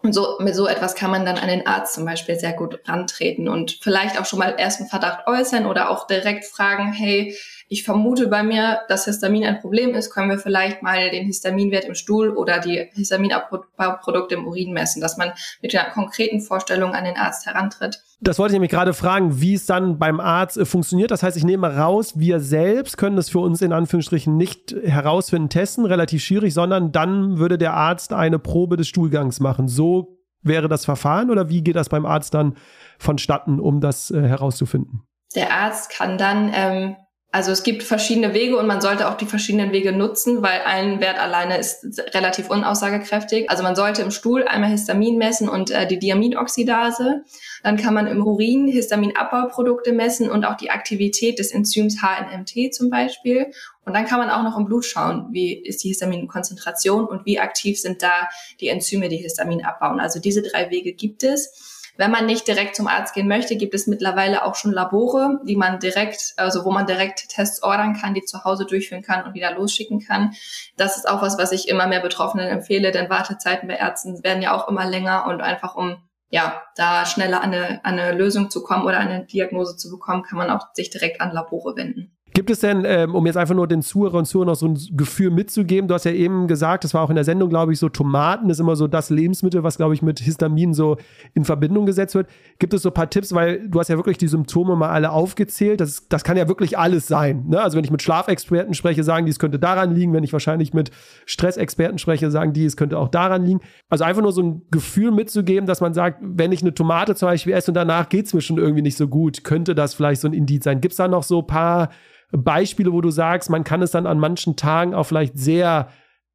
Und 0.00 0.12
so, 0.12 0.36
mit 0.38 0.54
so 0.54 0.68
etwas 0.68 0.94
kann 0.94 1.10
man 1.10 1.26
dann 1.26 1.38
an 1.38 1.48
den 1.48 1.66
Arzt 1.66 1.94
zum 1.94 2.04
Beispiel 2.04 2.38
sehr 2.38 2.52
gut 2.52 2.80
rantreten 2.86 3.48
und 3.48 3.78
vielleicht 3.82 4.20
auch 4.20 4.26
schon 4.26 4.38
mal 4.38 4.54
erst 4.56 4.80
einen 4.80 4.88
Verdacht 4.88 5.26
äußern 5.26 5.66
oder 5.66 5.90
auch 5.90 6.06
direkt 6.06 6.44
fragen, 6.44 6.92
hey, 6.92 7.34
ich 7.68 7.84
vermute 7.84 8.28
bei 8.28 8.42
mir, 8.42 8.80
dass 8.88 9.04
Histamin 9.04 9.44
ein 9.44 9.60
Problem 9.60 9.94
ist, 9.94 10.10
können 10.10 10.30
wir 10.30 10.38
vielleicht 10.38 10.82
mal 10.82 11.10
den 11.10 11.26
Histaminwert 11.26 11.84
im 11.84 11.94
Stuhl 11.94 12.30
oder 12.30 12.60
die 12.60 12.88
Histaminabbau-Produkte 12.94 14.36
im 14.36 14.46
Urin 14.46 14.72
messen, 14.72 15.02
dass 15.02 15.18
man 15.18 15.32
mit 15.60 15.74
einer 15.74 15.90
konkreten 15.90 16.40
Vorstellung 16.40 16.94
an 16.94 17.04
den 17.04 17.16
Arzt 17.16 17.44
herantritt. 17.46 18.02
Das 18.20 18.38
wollte 18.38 18.52
ich 18.52 18.54
nämlich 18.54 18.70
gerade 18.70 18.94
fragen, 18.94 19.40
wie 19.40 19.54
es 19.54 19.66
dann 19.66 19.98
beim 19.98 20.18
Arzt 20.18 20.56
äh, 20.56 20.64
funktioniert. 20.64 21.10
Das 21.10 21.22
heißt, 21.22 21.36
ich 21.36 21.44
nehme 21.44 21.76
raus, 21.76 22.18
wir 22.18 22.40
selbst 22.40 22.96
können 22.96 23.16
das 23.16 23.28
für 23.28 23.38
uns 23.38 23.62
in 23.62 23.72
Anführungsstrichen 23.72 24.36
nicht 24.36 24.74
herausfinden, 24.82 25.50
testen, 25.50 25.84
relativ 25.84 26.24
schwierig, 26.24 26.54
sondern 26.54 26.90
dann 26.90 27.38
würde 27.38 27.58
der 27.58 27.74
Arzt 27.74 28.12
eine 28.12 28.38
Probe 28.38 28.76
des 28.76 28.88
Stuhlgangs 28.88 29.40
machen. 29.40 29.68
So 29.68 30.18
wäre 30.42 30.68
das 30.68 30.84
Verfahren 30.84 31.30
oder 31.30 31.48
wie 31.48 31.62
geht 31.62 31.76
das 31.76 31.90
beim 31.90 32.06
Arzt 32.06 32.34
dann 32.34 32.56
vonstatten, 32.98 33.60
um 33.60 33.80
das 33.80 34.10
äh, 34.10 34.20
herauszufinden? 34.22 35.02
Der 35.34 35.52
Arzt 35.52 35.90
kann 35.90 36.16
dann 36.16 36.50
ähm, 36.54 36.96
also 37.30 37.52
es 37.52 37.62
gibt 37.62 37.82
verschiedene 37.82 38.32
Wege 38.32 38.56
und 38.56 38.66
man 38.66 38.80
sollte 38.80 39.06
auch 39.06 39.14
die 39.14 39.26
verschiedenen 39.26 39.70
Wege 39.70 39.92
nutzen, 39.92 40.40
weil 40.40 40.62
ein 40.64 40.98
Wert 41.00 41.18
alleine 41.18 41.58
ist 41.58 41.84
relativ 42.14 42.48
unaussagekräftig. 42.48 43.50
Also 43.50 43.62
man 43.62 43.76
sollte 43.76 44.00
im 44.00 44.10
Stuhl 44.10 44.44
einmal 44.44 44.70
Histamin 44.70 45.18
messen 45.18 45.46
und 45.46 45.70
äh, 45.70 45.86
die 45.86 45.98
Diaminoxidase. 45.98 47.24
Dann 47.62 47.76
kann 47.76 47.92
man 47.92 48.06
im 48.06 48.26
Urin 48.26 48.66
Histaminabbauprodukte 48.66 49.92
messen 49.92 50.30
und 50.30 50.46
auch 50.46 50.56
die 50.56 50.70
Aktivität 50.70 51.38
des 51.38 51.50
Enzyms 51.50 51.98
HNMT 52.00 52.72
zum 52.72 52.88
Beispiel. 52.88 53.52
Und 53.84 53.92
dann 53.92 54.06
kann 54.06 54.18
man 54.18 54.30
auch 54.30 54.42
noch 54.42 54.56
im 54.56 54.64
Blut 54.64 54.86
schauen, 54.86 55.28
wie 55.30 55.52
ist 55.52 55.84
die 55.84 55.88
Histaminkonzentration 55.88 57.04
und 57.04 57.26
wie 57.26 57.40
aktiv 57.40 57.78
sind 57.78 58.02
da 58.02 58.28
die 58.60 58.68
Enzyme, 58.68 59.10
die 59.10 59.18
Histamin 59.18 59.66
abbauen. 59.66 60.00
Also 60.00 60.18
diese 60.18 60.40
drei 60.40 60.70
Wege 60.70 60.94
gibt 60.94 61.22
es. 61.24 61.77
Wenn 61.98 62.12
man 62.12 62.26
nicht 62.26 62.46
direkt 62.46 62.76
zum 62.76 62.86
Arzt 62.86 63.12
gehen 63.12 63.26
möchte, 63.26 63.56
gibt 63.56 63.74
es 63.74 63.88
mittlerweile 63.88 64.44
auch 64.44 64.54
schon 64.54 64.72
Labore, 64.72 65.40
die 65.42 65.56
man 65.56 65.80
direkt, 65.80 66.32
also 66.36 66.64
wo 66.64 66.70
man 66.70 66.86
direkt 66.86 67.28
Tests 67.28 67.60
ordern 67.60 67.94
kann, 68.00 68.14
die 68.14 68.22
zu 68.22 68.44
Hause 68.44 68.66
durchführen 68.66 69.02
kann 69.02 69.24
und 69.24 69.34
wieder 69.34 69.52
losschicken 69.52 69.98
kann. 69.98 70.32
Das 70.76 70.96
ist 70.96 71.08
auch 71.08 71.22
was, 71.22 71.38
was 71.38 71.50
ich 71.50 71.68
immer 71.68 71.88
mehr 71.88 71.98
Betroffenen 71.98 72.46
empfehle, 72.46 72.92
denn 72.92 73.10
Wartezeiten 73.10 73.66
bei 73.68 73.74
Ärzten 73.74 74.22
werden 74.22 74.42
ja 74.42 74.54
auch 74.54 74.68
immer 74.68 74.86
länger 74.86 75.26
und 75.26 75.40
einfach 75.40 75.74
um 75.74 75.96
ja, 76.30 76.62
da 76.76 77.04
schneller 77.04 77.42
an 77.42 77.52
eine, 77.52 77.84
an 77.84 77.98
eine 77.98 78.12
Lösung 78.16 78.48
zu 78.48 78.62
kommen 78.62 78.84
oder 78.84 78.98
eine 78.98 79.24
Diagnose 79.24 79.76
zu 79.76 79.90
bekommen, 79.90 80.22
kann 80.22 80.38
man 80.38 80.50
auch 80.50 80.68
sich 80.74 80.90
direkt 80.90 81.20
an 81.20 81.32
Labore 81.32 81.74
wenden. 81.74 82.16
Gibt 82.38 82.50
es 82.50 82.60
denn, 82.60 82.84
ähm, 82.86 83.16
um 83.16 83.26
jetzt 83.26 83.36
einfach 83.36 83.56
nur 83.56 83.66
den 83.66 83.82
Zuhörern 83.82 84.20
und 84.20 84.24
Zuhörern 84.26 84.46
noch 84.46 84.54
so 84.54 84.68
ein 84.68 84.78
Gefühl 84.92 85.32
mitzugeben, 85.32 85.88
du 85.88 85.94
hast 85.94 86.04
ja 86.04 86.12
eben 86.12 86.46
gesagt, 86.46 86.84
das 86.84 86.94
war 86.94 87.02
auch 87.02 87.10
in 87.10 87.16
der 87.16 87.24
Sendung, 87.24 87.50
glaube 87.50 87.72
ich, 87.72 87.80
so 87.80 87.88
Tomaten 87.88 88.48
ist 88.48 88.60
immer 88.60 88.76
so 88.76 88.86
das 88.86 89.10
Lebensmittel, 89.10 89.64
was, 89.64 89.76
glaube 89.76 89.94
ich, 89.94 90.02
mit 90.02 90.20
Histamin 90.20 90.72
so 90.72 90.98
in 91.34 91.44
Verbindung 91.44 91.84
gesetzt 91.84 92.14
wird. 92.14 92.28
Gibt 92.60 92.74
es 92.74 92.82
so 92.82 92.90
ein 92.90 92.94
paar 92.94 93.10
Tipps, 93.10 93.34
weil 93.34 93.68
du 93.68 93.80
hast 93.80 93.88
ja 93.88 93.96
wirklich 93.96 94.18
die 94.18 94.28
Symptome 94.28 94.76
mal 94.76 94.90
alle 94.90 95.10
aufgezählt. 95.10 95.80
Das, 95.80 96.06
das 96.08 96.22
kann 96.22 96.36
ja 96.36 96.46
wirklich 96.46 96.78
alles 96.78 97.08
sein. 97.08 97.44
Ne? 97.48 97.60
Also 97.60 97.76
wenn 97.76 97.82
ich 97.82 97.90
mit 97.90 98.02
Schlafexperten 98.02 98.72
spreche, 98.72 99.02
sagen 99.02 99.26
die, 99.26 99.32
es 99.32 99.40
könnte 99.40 99.58
daran 99.58 99.92
liegen. 99.92 100.12
Wenn 100.12 100.22
ich 100.22 100.32
wahrscheinlich 100.32 100.72
mit 100.72 100.92
Stressexperten 101.26 101.98
spreche, 101.98 102.30
sagen 102.30 102.52
die, 102.52 102.66
es 102.66 102.76
könnte 102.76 103.00
auch 103.00 103.08
daran 103.08 103.44
liegen. 103.44 103.62
Also 103.88 104.04
einfach 104.04 104.22
nur 104.22 104.30
so 104.30 104.42
ein 104.44 104.62
Gefühl 104.70 105.10
mitzugeben, 105.10 105.66
dass 105.66 105.80
man 105.80 105.92
sagt, 105.92 106.20
wenn 106.22 106.52
ich 106.52 106.62
eine 106.62 106.72
Tomate 106.72 107.16
zum 107.16 107.26
Beispiel 107.26 107.54
esse 107.54 107.72
und 107.72 107.74
danach 107.74 108.08
geht 108.08 108.26
es 108.26 108.32
mir 108.32 108.42
schon 108.42 108.58
irgendwie 108.58 108.82
nicht 108.82 108.96
so 108.96 109.08
gut, 109.08 109.42
könnte 109.42 109.74
das 109.74 109.94
vielleicht 109.94 110.20
so 110.20 110.28
ein 110.28 110.34
Indiz 110.34 110.62
sein. 110.62 110.80
Gibt 110.80 110.92
es 110.92 110.98
da 110.98 111.08
noch 111.08 111.24
so 111.24 111.40
ein 111.40 111.46
paar 111.48 111.88
Beispiele, 112.32 112.92
wo 112.92 113.00
du 113.00 113.10
sagst, 113.10 113.50
man 113.50 113.64
kann 113.64 113.82
es 113.82 113.90
dann 113.90 114.06
an 114.06 114.18
manchen 114.18 114.56
Tagen 114.56 114.94
auch 114.94 115.04
vielleicht 115.04 115.38
sehr 115.38 115.88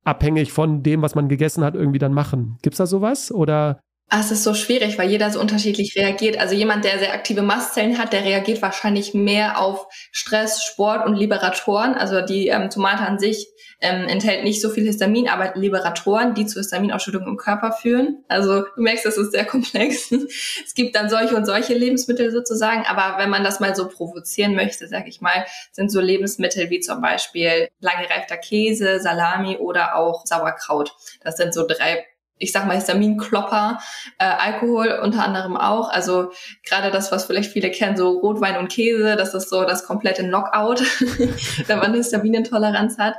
abhängig 0.04 0.52
von 0.52 0.84
dem, 0.84 1.02
was 1.02 1.16
man 1.16 1.30
gegessen 1.30 1.64
hat, 1.64 1.76
irgendwie 1.76 2.00
dann 2.00 2.14
machen. 2.14 2.58
Gibt's 2.62 2.78
da 2.78 2.86
sowas 2.86 3.32
oder? 3.32 3.80
Ah, 4.10 4.19
es 4.19 4.29
ist 4.29 4.43
so 4.43 4.53
schwierig, 4.53 5.00
weil 5.00 5.10
jeder 5.10 5.31
so 5.31 5.39
unterschiedlich 5.39 5.95
reagiert. 5.95 6.38
Also 6.38 6.53
jemand, 6.53 6.86
der 6.86 7.00
sehr 7.00 7.13
aktive 7.13 7.41
Mastzellen 7.41 7.98
hat, 7.98 8.13
der 8.13 8.24
reagiert 8.24 8.62
wahrscheinlich 8.62 9.15
mehr 9.15 9.60
auf 9.60 9.88
Stress, 10.12 10.63
Sport 10.63 11.07
und 11.07 11.15
Liberatoren. 11.15 11.95
Also 11.95 12.22
die 12.22 12.50
ähm, 12.50 12.69
Tomate 12.69 13.03
an 13.03 13.17
sich 13.17 13.48
ähm, 13.83 14.07
enthält 14.07 14.43
nicht 14.43 14.62
so 14.62 14.69
viel 14.69 14.86
Histamin, 14.86 15.27
aber 15.27 15.53
Liberatoren, 15.55 16.33
die 16.33 16.45
zur 16.45 16.62
Histaminausschüttung 16.62 17.27
im 17.27 17.38
Körper 17.38 17.74
führen. 17.74 18.24
Also 18.27 18.62
du 18.62 18.81
merkst, 18.81 19.05
das 19.05 19.17
ist 19.17 19.31
sehr 19.31 19.45
komplex. 19.53 20.12
es 20.12 20.74
gibt 20.74 20.95
dann 20.95 21.10
solche 21.10 21.36
und 21.36 21.45
solche 21.45 21.74
Lebensmittel 21.74 22.31
sozusagen, 22.31 22.86
aber 22.86 23.17
wenn 23.17 23.29
man 23.29 23.43
das 23.43 23.60
mal 23.60 23.75
so 23.75 23.89
provozieren 23.89 24.55
möchte, 24.55 24.88
sage 24.88 25.10
ich 25.10 25.22
mal, 25.22 25.45
sind 25.72 25.91
so 25.91 26.00
Lebensmittel 26.00 26.69
wie 26.69 26.79
zum 26.79 27.01
Beispiel 27.01 27.67
lange 27.79 28.10
reifter 28.10 28.38
Käse, 28.38 29.00
Salami 29.00 29.57
oder 29.57 29.95
auch 29.95 30.25
Sauerkraut. 30.25 30.95
Das 31.22 31.36
sind 31.36 31.53
so 31.53 31.67
drei 31.67 32.05
ich 32.38 32.52
sag 32.52 32.66
mal 32.66 32.75
Histaminklopper, 32.75 33.80
äh, 34.20 34.25
Alkohol 34.25 35.00
unter 35.02 35.24
anderem 35.24 35.56
auch. 35.56 35.90
Also 35.90 36.32
gerade 36.66 36.92
das, 36.92 37.12
was 37.12 37.25
vielleicht 37.25 37.52
viele 37.52 37.72
kennen, 37.72 37.98
so 37.98 38.20
Rotwein 38.20 38.58
und 38.58 38.70
Käse, 38.70 39.16
das 39.16 39.34
ist 39.34 39.50
so 39.50 39.63
das 39.63 39.86
komplette 39.86 40.24
Knockout, 40.24 40.82
wenn 41.68 41.80
man 41.80 41.94
Histaminintoleranz 41.94 42.98
hat 42.98 43.16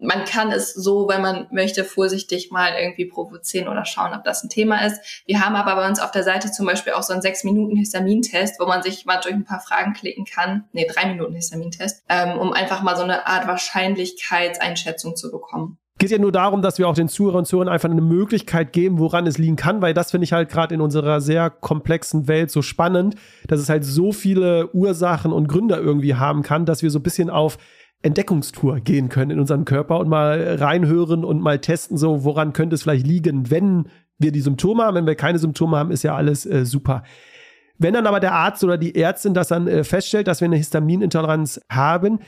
man 0.00 0.24
kann 0.24 0.50
es 0.50 0.72
so, 0.72 1.08
wenn 1.08 1.20
man 1.20 1.46
möchte, 1.50 1.84
vorsichtig 1.84 2.50
mal 2.50 2.72
irgendwie 2.74 3.04
provozieren 3.04 3.68
oder 3.68 3.84
schauen, 3.84 4.14
ob 4.14 4.24
das 4.24 4.42
ein 4.42 4.48
Thema 4.48 4.84
ist. 4.86 5.22
Wir 5.26 5.44
haben 5.44 5.54
aber 5.54 5.76
bei 5.76 5.86
uns 5.86 6.00
auf 6.00 6.10
der 6.10 6.22
Seite 6.22 6.50
zum 6.50 6.66
Beispiel 6.66 6.94
auch 6.94 7.02
so 7.02 7.12
einen 7.12 7.22
sechs 7.22 7.44
Minuten 7.44 7.76
Histamintest, 7.76 8.58
wo 8.58 8.66
man 8.66 8.82
sich 8.82 9.04
mal 9.04 9.18
durch 9.18 9.34
ein 9.34 9.44
paar 9.44 9.60
Fragen 9.60 9.92
klicken 9.92 10.24
kann. 10.24 10.64
Nee, 10.72 10.86
drei 10.86 11.06
Minuten 11.06 11.34
Histamintest, 11.34 12.02
ähm, 12.08 12.38
um 12.38 12.52
einfach 12.52 12.82
mal 12.82 12.96
so 12.96 13.02
eine 13.02 13.26
Art 13.26 13.46
Wahrscheinlichkeitseinschätzung 13.46 15.16
zu 15.16 15.30
bekommen 15.30 15.78
geht 16.00 16.10
ja 16.10 16.18
nur 16.18 16.32
darum, 16.32 16.62
dass 16.62 16.78
wir 16.78 16.88
auch 16.88 16.94
den 16.94 17.08
Zuhörern 17.08 17.40
und 17.40 17.44
Zuhörern 17.44 17.68
einfach 17.68 17.90
eine 17.90 18.00
Möglichkeit 18.00 18.72
geben, 18.72 18.98
woran 18.98 19.26
es 19.26 19.36
liegen 19.36 19.56
kann, 19.56 19.82
weil 19.82 19.94
das 19.94 20.10
finde 20.10 20.24
ich 20.24 20.32
halt 20.32 20.48
gerade 20.48 20.74
in 20.74 20.80
unserer 20.80 21.20
sehr 21.20 21.50
komplexen 21.50 22.26
Welt 22.26 22.50
so 22.50 22.62
spannend, 22.62 23.16
dass 23.46 23.60
es 23.60 23.68
halt 23.68 23.84
so 23.84 24.10
viele 24.10 24.74
Ursachen 24.74 25.30
und 25.30 25.46
Gründe 25.46 25.76
irgendwie 25.76 26.14
haben 26.14 26.42
kann, 26.42 26.64
dass 26.64 26.82
wir 26.82 26.90
so 26.90 26.98
ein 26.98 27.02
bisschen 27.02 27.28
auf 27.28 27.58
Entdeckungstour 28.02 28.80
gehen 28.80 29.10
können 29.10 29.32
in 29.32 29.40
unseren 29.40 29.66
Körper 29.66 29.98
und 29.98 30.08
mal 30.08 30.56
reinhören 30.58 31.22
und 31.22 31.42
mal 31.42 31.58
testen, 31.58 31.98
so 31.98 32.24
woran 32.24 32.54
könnte 32.54 32.74
es 32.74 32.82
vielleicht 32.82 33.06
liegen, 33.06 33.50
wenn 33.50 33.88
wir 34.18 34.32
die 34.32 34.40
Symptome 34.40 34.84
haben. 34.84 34.94
Wenn 34.94 35.06
wir 35.06 35.16
keine 35.16 35.38
Symptome 35.38 35.76
haben, 35.76 35.90
ist 35.90 36.02
ja 36.02 36.16
alles 36.16 36.46
äh, 36.46 36.64
super. 36.64 37.02
Wenn 37.76 37.92
dann 37.92 38.06
aber 38.06 38.20
der 38.20 38.32
Arzt 38.32 38.64
oder 38.64 38.78
die 38.78 38.94
Ärztin 38.94 39.34
das 39.34 39.48
dann 39.48 39.66
äh, 39.68 39.84
feststellt, 39.84 40.28
dass 40.28 40.40
wir 40.40 40.46
eine 40.46 40.56
Histaminintoleranz 40.56 41.60
haben, 41.70 42.20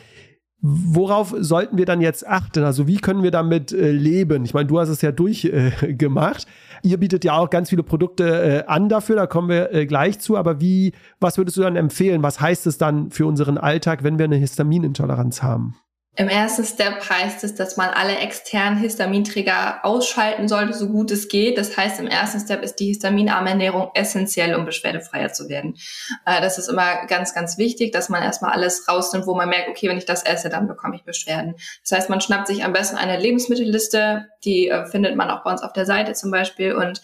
Worauf 0.64 1.34
sollten 1.36 1.76
wir 1.76 1.86
dann 1.86 2.00
jetzt 2.00 2.24
achten? 2.24 2.62
Also 2.62 2.86
wie 2.86 2.98
können 2.98 3.24
wir 3.24 3.32
damit 3.32 3.72
äh, 3.72 3.90
leben? 3.90 4.44
Ich 4.44 4.54
meine, 4.54 4.68
du 4.68 4.78
hast 4.78 4.90
es 4.90 5.02
ja 5.02 5.10
durchgemacht. 5.10 6.44
Äh, 6.44 6.88
Ihr 6.88 6.98
bietet 6.98 7.24
ja 7.24 7.34
auch 7.34 7.50
ganz 7.50 7.70
viele 7.70 7.82
Produkte 7.82 8.64
äh, 8.64 8.64
an 8.66 8.88
dafür, 8.88 9.16
da 9.16 9.26
kommen 9.26 9.48
wir 9.48 9.72
äh, 9.72 9.86
gleich 9.86 10.20
zu. 10.20 10.36
Aber 10.36 10.60
wie, 10.60 10.92
was 11.18 11.36
würdest 11.36 11.56
du 11.56 11.62
dann 11.62 11.74
empfehlen? 11.74 12.22
Was 12.22 12.40
heißt 12.40 12.68
es 12.68 12.78
dann 12.78 13.10
für 13.10 13.26
unseren 13.26 13.58
Alltag, 13.58 14.04
wenn 14.04 14.18
wir 14.18 14.24
eine 14.24 14.36
Histaminintoleranz 14.36 15.42
haben? 15.42 15.74
Im 16.14 16.28
ersten 16.28 16.62
Step 16.66 17.08
heißt 17.08 17.42
es, 17.42 17.54
dass 17.54 17.78
man 17.78 17.88
alle 17.88 18.16
externen 18.18 18.78
Histaminträger 18.78 19.82
ausschalten 19.82 20.46
sollte, 20.46 20.74
so 20.74 20.88
gut 20.88 21.10
es 21.10 21.28
geht. 21.28 21.56
Das 21.56 21.74
heißt, 21.74 21.98
im 22.00 22.06
ersten 22.06 22.38
Step 22.38 22.62
ist 22.62 22.76
die 22.76 22.88
histaminarme 22.88 23.48
Ernährung 23.48 23.90
essentiell, 23.94 24.54
um 24.54 24.66
beschwerdefreier 24.66 25.32
zu 25.32 25.48
werden. 25.48 25.78
Äh, 26.26 26.42
das 26.42 26.58
ist 26.58 26.68
immer 26.68 27.06
ganz, 27.06 27.34
ganz 27.34 27.56
wichtig, 27.56 27.92
dass 27.92 28.10
man 28.10 28.22
erstmal 28.22 28.52
alles 28.52 28.86
rausnimmt, 28.86 29.26
wo 29.26 29.34
man 29.34 29.48
merkt, 29.48 29.70
okay, 29.70 29.88
wenn 29.88 29.96
ich 29.96 30.04
das 30.04 30.22
esse, 30.22 30.50
dann 30.50 30.68
bekomme 30.68 30.96
ich 30.96 31.04
Beschwerden. 31.04 31.54
Das 31.82 31.98
heißt, 31.98 32.10
man 32.10 32.20
schnappt 32.20 32.46
sich 32.46 32.62
am 32.62 32.74
besten 32.74 32.98
eine 32.98 33.18
Lebensmittelliste, 33.18 34.28
die 34.44 34.68
äh, 34.68 34.84
findet 34.84 35.16
man 35.16 35.30
auch 35.30 35.42
bei 35.44 35.50
uns 35.50 35.62
auf 35.62 35.72
der 35.72 35.86
Seite 35.86 36.12
zum 36.12 36.30
Beispiel 36.30 36.74
und 36.74 37.00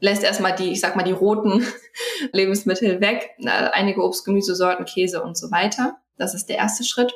lässt 0.00 0.24
erstmal 0.24 0.54
die, 0.54 0.72
ich 0.72 0.80
sag 0.80 0.96
mal, 0.96 1.02
die 1.02 1.12
roten 1.12 1.66
Lebensmittel 2.32 3.02
weg, 3.02 3.32
einige 3.44 4.02
Obst, 4.02 4.24
Gemüsesorten, 4.24 4.86
Käse 4.86 5.22
und 5.22 5.36
so 5.36 5.50
weiter. 5.50 5.98
Das 6.18 6.34
ist 6.34 6.48
der 6.48 6.56
erste 6.56 6.84
Schritt. 6.84 7.12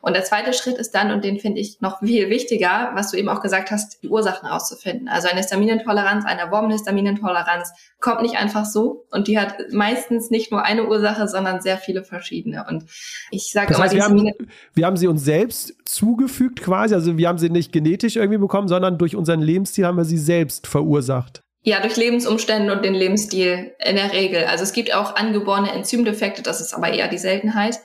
Und 0.00 0.14
der 0.14 0.24
zweite 0.24 0.52
Schritt 0.52 0.78
ist 0.78 0.92
dann, 0.92 1.10
und 1.10 1.24
den 1.24 1.38
finde 1.38 1.60
ich 1.60 1.80
noch 1.80 2.00
viel 2.00 2.28
wichtiger, 2.28 2.90
was 2.94 3.10
du 3.10 3.16
eben 3.16 3.28
auch 3.28 3.40
gesagt 3.40 3.70
hast, 3.70 4.02
die 4.02 4.08
Ursachen 4.08 4.48
rauszufinden. 4.48 5.08
Also 5.08 5.28
eine 5.28 5.38
Histaminintoleranz, 5.38 6.24
eine 6.26 6.40
erworbene 6.40 6.74
Histaminintoleranz 6.74 7.70
kommt 8.00 8.22
nicht 8.22 8.36
einfach 8.36 8.64
so. 8.64 9.06
Und 9.10 9.28
die 9.28 9.38
hat 9.38 9.54
meistens 9.70 10.30
nicht 10.30 10.50
nur 10.50 10.64
eine 10.64 10.88
Ursache, 10.88 11.28
sondern 11.28 11.60
sehr 11.60 11.78
viele 11.78 12.04
verschiedene. 12.04 12.66
Und 12.68 12.84
ich 13.30 13.52
sage 13.52 13.74
immer, 13.74 13.84
heißt, 13.84 13.94
wir, 13.94 14.04
haben, 14.04 14.32
wir 14.74 14.86
haben 14.86 14.96
sie 14.96 15.06
uns 15.06 15.24
selbst 15.24 15.74
zugefügt 15.84 16.62
quasi. 16.62 16.94
Also 16.94 17.16
wir 17.16 17.28
haben 17.28 17.38
sie 17.38 17.50
nicht 17.50 17.72
genetisch 17.72 18.16
irgendwie 18.16 18.38
bekommen, 18.38 18.68
sondern 18.68 18.98
durch 18.98 19.14
unseren 19.14 19.40
Lebensstil 19.40 19.86
haben 19.86 19.96
wir 19.96 20.04
sie 20.04 20.18
selbst 20.18 20.66
verursacht. 20.66 21.42
Ja, 21.64 21.80
durch 21.80 21.96
Lebensumstände 21.96 22.72
und 22.72 22.84
den 22.84 22.94
Lebensstil 22.94 23.72
in 23.78 23.94
der 23.94 24.12
Regel. 24.12 24.46
Also 24.46 24.64
es 24.64 24.72
gibt 24.72 24.92
auch 24.92 25.14
angeborene 25.14 25.70
Enzymdefekte, 25.70 26.42
das 26.42 26.60
ist 26.60 26.74
aber 26.74 26.88
eher 26.92 27.06
die 27.06 27.18
Seltenheit. 27.18 27.78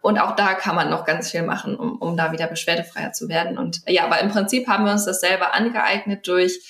Und 0.00 0.18
auch 0.18 0.34
da 0.34 0.54
kann 0.54 0.74
man 0.74 0.88
noch 0.88 1.04
ganz 1.04 1.30
viel 1.30 1.42
machen, 1.42 1.76
um, 1.76 1.96
um 1.96 2.16
da 2.16 2.32
wieder 2.32 2.46
beschwerdefreier 2.46 3.12
zu 3.12 3.28
werden. 3.28 3.58
Und 3.58 3.82
ja, 3.86 4.04
aber 4.04 4.20
im 4.20 4.30
Prinzip 4.30 4.66
haben 4.66 4.84
wir 4.84 4.92
uns 4.92 5.04
das 5.04 5.20
selber 5.20 5.54
angeeignet 5.54 6.26
durch 6.26 6.60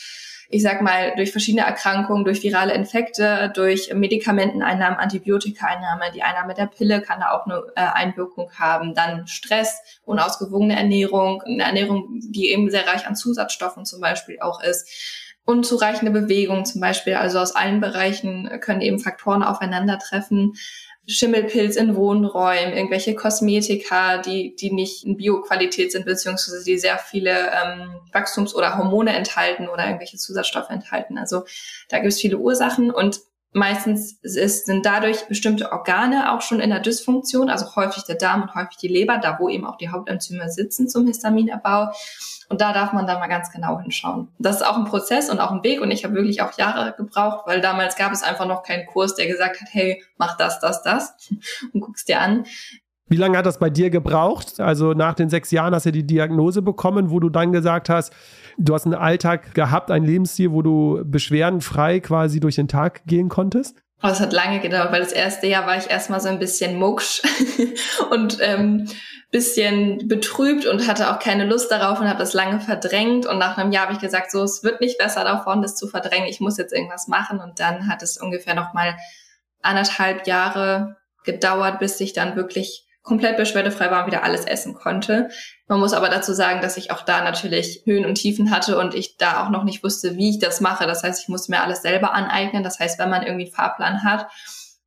ich 0.52 0.62
sag 0.62 0.82
mal, 0.82 1.14
durch 1.14 1.30
verschiedene 1.30 1.64
Erkrankungen, 1.64 2.24
durch 2.24 2.42
virale 2.42 2.74
Infekte, 2.74 3.52
durch 3.54 3.94
Medikamenteneinnahmen, 3.94 4.98
Antibiotikaeinnahme, 4.98 6.10
die 6.12 6.24
Einnahme 6.24 6.54
der 6.54 6.66
Pille 6.66 7.00
kann 7.02 7.20
da 7.20 7.30
auch 7.30 7.46
eine 7.46 7.62
äh, 7.76 7.80
Einwirkung 7.80 8.50
haben. 8.58 8.96
Dann 8.96 9.28
Stress, 9.28 9.80
unausgewogene 10.04 10.76
Ernährung, 10.76 11.40
eine 11.42 11.62
Ernährung, 11.62 12.18
die 12.20 12.50
eben 12.50 12.68
sehr 12.68 12.86
reich 12.86 13.06
an 13.06 13.14
Zusatzstoffen 13.14 13.84
zum 13.84 14.00
Beispiel 14.00 14.38
auch 14.40 14.60
ist. 14.60 14.88
Unzureichende 15.44 16.10
Bewegung 16.10 16.64
zum 16.64 16.80
Beispiel, 16.80 17.14
also 17.14 17.38
aus 17.38 17.54
allen 17.54 17.80
Bereichen 17.80 18.50
können 18.60 18.80
eben 18.80 18.98
Faktoren 18.98 19.44
aufeinandertreffen 19.44 20.54
Schimmelpilz 21.06 21.76
in 21.76 21.96
Wohnräumen, 21.96 22.74
irgendwelche 22.74 23.14
Kosmetika, 23.14 24.18
die, 24.18 24.54
die 24.54 24.72
nicht 24.72 25.04
in 25.04 25.16
Bioqualität 25.16 25.92
sind, 25.92 26.04
beziehungsweise 26.04 26.62
die 26.64 26.78
sehr 26.78 26.98
viele 26.98 27.50
ähm, 27.50 28.00
Wachstums- 28.12 28.54
oder 28.54 28.76
Hormone 28.76 29.14
enthalten 29.14 29.68
oder 29.68 29.86
irgendwelche 29.86 30.18
Zusatzstoffe 30.18 30.70
enthalten. 30.70 31.18
Also 31.18 31.44
da 31.88 31.98
gibt 31.98 32.12
es 32.12 32.20
viele 32.20 32.38
Ursachen 32.38 32.90
und 32.90 33.20
Meistens 33.52 34.12
ist, 34.22 34.66
sind 34.66 34.86
dadurch 34.86 35.26
bestimmte 35.26 35.72
Organe 35.72 36.32
auch 36.32 36.40
schon 36.40 36.60
in 36.60 36.70
der 36.70 36.78
Dysfunktion, 36.78 37.50
also 37.50 37.74
häufig 37.74 38.04
der 38.04 38.14
Darm 38.14 38.42
und 38.42 38.54
häufig 38.54 38.76
die 38.76 38.86
Leber, 38.88 39.18
da 39.18 39.38
wo 39.40 39.48
eben 39.48 39.66
auch 39.66 39.76
die 39.76 39.88
Hauptenzyme 39.88 40.48
sitzen 40.48 40.88
zum 40.88 41.06
Histaminerbau. 41.06 41.90
Und 42.48 42.60
da 42.60 42.72
darf 42.72 42.92
man 42.92 43.06
dann 43.06 43.18
mal 43.18 43.28
ganz 43.28 43.50
genau 43.50 43.80
hinschauen. 43.80 44.28
Das 44.38 44.56
ist 44.56 44.66
auch 44.66 44.76
ein 44.76 44.84
Prozess 44.84 45.30
und 45.30 45.40
auch 45.40 45.50
ein 45.50 45.64
Weg 45.64 45.80
und 45.80 45.90
ich 45.90 46.04
habe 46.04 46.14
wirklich 46.14 46.42
auch 46.42 46.56
Jahre 46.58 46.94
gebraucht, 46.96 47.46
weil 47.46 47.60
damals 47.60 47.96
gab 47.96 48.12
es 48.12 48.22
einfach 48.22 48.46
noch 48.46 48.62
keinen 48.62 48.86
Kurs, 48.86 49.14
der 49.14 49.26
gesagt 49.26 49.60
hat, 49.60 49.68
hey, 49.72 50.02
mach 50.16 50.36
das, 50.36 50.60
das, 50.60 50.82
das 50.82 51.14
und 51.72 51.80
guck's 51.80 52.04
dir 52.04 52.20
an. 52.20 52.44
Wie 53.10 53.16
lange 53.16 53.36
hat 53.36 53.44
das 53.44 53.58
bei 53.58 53.70
dir 53.70 53.90
gebraucht? 53.90 54.60
Also 54.60 54.92
nach 54.92 55.14
den 55.14 55.28
sechs 55.28 55.50
Jahren 55.50 55.74
hast 55.74 55.84
du 55.84 55.90
die 55.90 56.06
Diagnose 56.06 56.62
bekommen, 56.62 57.10
wo 57.10 57.18
du 57.18 57.28
dann 57.28 57.50
gesagt 57.50 57.88
hast, 57.88 58.12
du 58.58 58.74
hast 58.74 58.86
einen 58.86 58.94
Alltag 58.94 59.54
gehabt, 59.54 59.90
ein 59.90 60.04
Lebensstil, 60.04 60.52
wo 60.52 60.62
du 60.62 61.02
beschwerdenfrei 61.04 62.00
quasi 62.00 62.40
durch 62.40 62.56
den 62.56 62.68
Tag 62.68 63.02
gehen 63.06 63.28
konntest? 63.28 63.82
Oh, 64.02 64.08
es 64.08 64.20
hat 64.20 64.32
lange 64.32 64.60
gedauert, 64.60 64.92
weil 64.92 65.00
das 65.00 65.12
erste 65.12 65.46
Jahr 65.46 65.66
war 65.66 65.76
ich 65.76 65.90
erstmal 65.90 66.20
so 66.20 66.28
ein 66.28 66.38
bisschen 66.38 66.78
mucksch 66.78 67.20
und 68.10 68.38
ähm, 68.40 68.88
bisschen 69.30 70.08
betrübt 70.08 70.66
und 70.66 70.88
hatte 70.88 71.10
auch 71.10 71.18
keine 71.18 71.44
Lust 71.44 71.70
darauf 71.70 72.00
und 72.00 72.08
habe 72.08 72.18
das 72.18 72.32
lange 72.32 72.60
verdrängt. 72.60 73.26
Und 73.26 73.38
nach 73.38 73.58
einem 73.58 73.72
Jahr 73.72 73.84
habe 73.84 73.92
ich 73.92 74.00
gesagt, 74.00 74.30
so, 74.30 74.42
es 74.42 74.64
wird 74.64 74.80
nicht 74.80 74.98
besser 74.98 75.22
davon, 75.22 75.62
das 75.62 75.76
zu 75.76 75.86
verdrängen. 75.86 76.28
Ich 76.28 76.40
muss 76.40 76.56
jetzt 76.56 76.72
irgendwas 76.72 77.08
machen. 77.08 77.40
Und 77.40 77.60
dann 77.60 77.88
hat 77.88 78.02
es 78.02 78.16
ungefähr 78.16 78.54
noch 78.54 78.72
mal 78.72 78.96
anderthalb 79.62 80.26
Jahre 80.26 80.96
gedauert, 81.24 81.78
bis 81.78 82.00
ich 82.00 82.12
dann 82.12 82.34
wirklich 82.34 82.86
komplett 83.02 83.36
beschwerdefrei 83.36 83.90
war 83.90 84.00
und 84.00 84.06
wieder 84.06 84.24
alles 84.24 84.44
essen 84.44 84.74
konnte. 84.74 85.28
Man 85.68 85.80
muss 85.80 85.94
aber 85.94 86.08
dazu 86.08 86.32
sagen, 86.32 86.60
dass 86.60 86.76
ich 86.76 86.90
auch 86.90 87.02
da 87.02 87.24
natürlich 87.24 87.82
Höhen 87.84 88.04
und 88.04 88.16
Tiefen 88.16 88.50
hatte 88.50 88.78
und 88.78 88.94
ich 88.94 89.16
da 89.16 89.44
auch 89.44 89.50
noch 89.50 89.64
nicht 89.64 89.82
wusste, 89.82 90.16
wie 90.16 90.30
ich 90.30 90.38
das 90.38 90.60
mache. 90.60 90.86
Das 90.86 91.02
heißt, 91.02 91.22
ich 91.22 91.28
musste 91.28 91.50
mir 91.50 91.62
alles 91.62 91.82
selber 91.82 92.12
aneignen. 92.12 92.62
Das 92.62 92.78
heißt, 92.78 92.98
wenn 92.98 93.10
man 93.10 93.22
irgendwie 93.22 93.46
einen 93.46 93.54
Fahrplan 93.54 94.04
hat, 94.04 94.26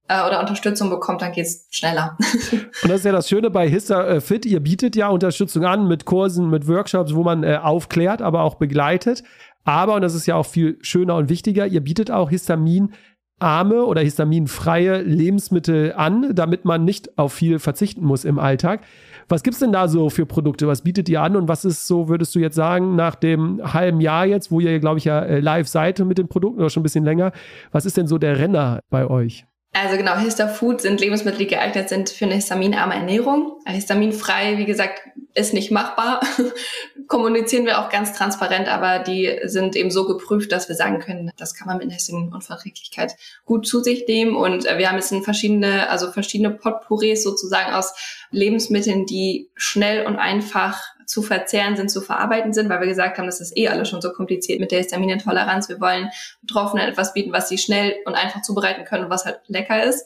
äh, 0.08 0.26
oder 0.28 0.40
Unterstützung 0.40 0.90
bekommt, 0.90 1.22
dann 1.22 1.32
geht's 1.32 1.68
schneller. 1.72 2.18
Und 2.52 2.90
das 2.90 3.00
ist 3.00 3.06
ja 3.06 3.12
das 3.12 3.30
Schöne 3.30 3.50
bei 3.50 3.70
Hista 3.70 4.04
äh, 4.06 4.22
Fit. 4.22 4.46
Ihr 4.46 4.60
bietet 4.60 4.96
ja 4.96 5.08
Unterstützung 5.08 5.66
an 5.66 5.88
mit 5.88 6.06
Kursen, 6.06 6.50
mit 6.50 6.68
Workshops, 6.68 7.16
wo 7.16 7.24
man 7.24 7.44
äh, 7.44 7.60
aufklärt, 7.62 8.22
aber 8.22 8.42
auch 8.42 8.56
begleitet. 8.56 9.24
Aber, 9.64 9.96
und 9.96 10.02
das 10.02 10.14
ist 10.14 10.26
ja 10.26 10.36
auch 10.36 10.46
viel 10.46 10.78
schöner 10.82 11.16
und 11.16 11.30
wichtiger, 11.30 11.66
ihr 11.66 11.82
bietet 11.82 12.12
auch 12.12 12.30
Histamin 12.30 12.94
arme 13.40 13.84
oder 13.86 14.02
histaminfreie 14.02 15.02
Lebensmittel 15.02 15.94
an, 15.94 16.34
damit 16.34 16.66
man 16.66 16.86
nicht 16.86 17.18
auf 17.18 17.34
viel 17.34 17.60
verzichten 17.60 18.06
muss 18.06 18.26
im 18.26 18.40
Alltag. 18.40 18.82
Was 19.28 19.44
gibt's 19.44 19.60
denn 19.60 19.72
da 19.72 19.88
so 19.88 20.10
für 20.10 20.26
Produkte? 20.26 20.68
Was 20.68 20.82
bietet 20.82 21.10
ihr 21.10 21.22
an 21.22 21.36
und 21.36 21.48
was 21.48 21.66
ist 21.66 21.88
so, 21.88 22.10
würdest 22.10 22.36
du 22.36 22.40
jetzt 22.40 22.56
sagen, 22.56 22.96
nach 22.96 23.16
dem 23.16 23.74
halben 23.74 24.02
Jahr 24.02 24.26
jetzt, 24.26 24.52
wo 24.52 24.60
ihr, 24.60 24.80
glaube 24.80 25.00
ich, 25.00 25.06
ja 25.06 25.22
äh, 25.22 25.40
live 25.40 25.68
seid 25.68 26.00
mit 26.00 26.18
den 26.18 26.28
Produkten 26.28 26.60
oder 26.60 26.70
schon 26.70 26.82
ein 26.82 26.84
bisschen 26.84 27.06
länger, 27.06 27.32
was 27.72 27.86
ist 27.86 27.98
denn 27.98 28.08
so 28.08 28.18
der 28.18 28.38
Renner 28.38 28.80
bei 28.90 29.08
euch? 29.08 29.46
Also 29.76 29.98
genau, 29.98 30.16
Histafood 30.18 30.82
sind 30.82 31.02
Lebensmittel, 31.02 31.40
die 31.40 31.48
geeignet 31.48 31.90
sind 31.90 32.12
für 32.12 32.26
eine 32.26 32.36
histaminarme 32.36 32.94
Ernährung. 32.94 33.60
Histaminfrei, 33.66 34.60
wie 34.60 34.66
gesagt, 34.66 35.02
ist 35.34 35.54
nicht 35.54 35.72
machbar. 35.72 36.22
Kommunizieren 37.08 37.66
wir 37.66 37.80
auch 37.80 37.90
ganz 37.90 38.14
transparent, 38.14 38.68
aber 38.68 39.00
die 39.00 39.40
sind 39.46 39.76
eben 39.76 39.90
so 39.90 40.06
geprüft, 40.06 40.52
dass 40.52 40.70
wir 40.70 40.76
sagen 40.76 41.00
können, 41.00 41.32
das 41.38 41.56
kann 41.56 41.68
man 41.68 41.78
mit 41.78 41.86
einer 41.86 41.96
Histaminunverträglichkeit 41.96 43.16
gut 43.46 43.68
zu 43.68 43.82
sich 43.82 44.06
nehmen. 44.08 44.36
Und 44.36 44.68
äh, 44.68 44.78
wir 44.78 44.90
haben 44.90 44.98
jetzt 44.98 45.14
verschiedene, 45.24 45.90
also 45.90 46.12
verschiedene 46.12 46.52
Potpourris 46.52 47.24
sozusagen 47.24 47.74
aus 47.74 47.96
Lebensmitteln, 48.30 49.08
die 49.08 49.50
schnell 49.56 50.06
und 50.06 50.18
einfach 50.18 50.93
zu 51.06 51.22
verzehren 51.22 51.76
sind, 51.76 51.90
zu 51.90 52.02
verarbeiten 52.02 52.54
sind, 52.54 52.70
weil 52.70 52.80
wir 52.80 52.88
gesagt 52.88 53.18
haben, 53.18 53.26
das 53.26 53.42
ist 53.42 53.58
eh 53.58 53.68
alles 53.68 53.90
schon 53.90 54.02
so 54.02 54.12
kompliziert 54.12 54.60
mit 54.60 54.72
der 54.72 54.80
Histaminintoleranz. 54.80 55.70
Wir 55.70 55.80
wollen 55.80 56.10
Betroffenen 56.42 56.88
etwas 56.88 57.14
bieten, 57.14 57.32
was 57.32 57.50
sie 57.50 57.58
schnell 57.58 57.96
und 58.06 58.16
einfach 58.16 58.42
zubereiten 58.42 58.86
können 58.86 59.06
und 59.06 59.10
was 59.10 59.26
halt 59.26 59.42
lecker 59.48 59.84
ist. 59.84 60.06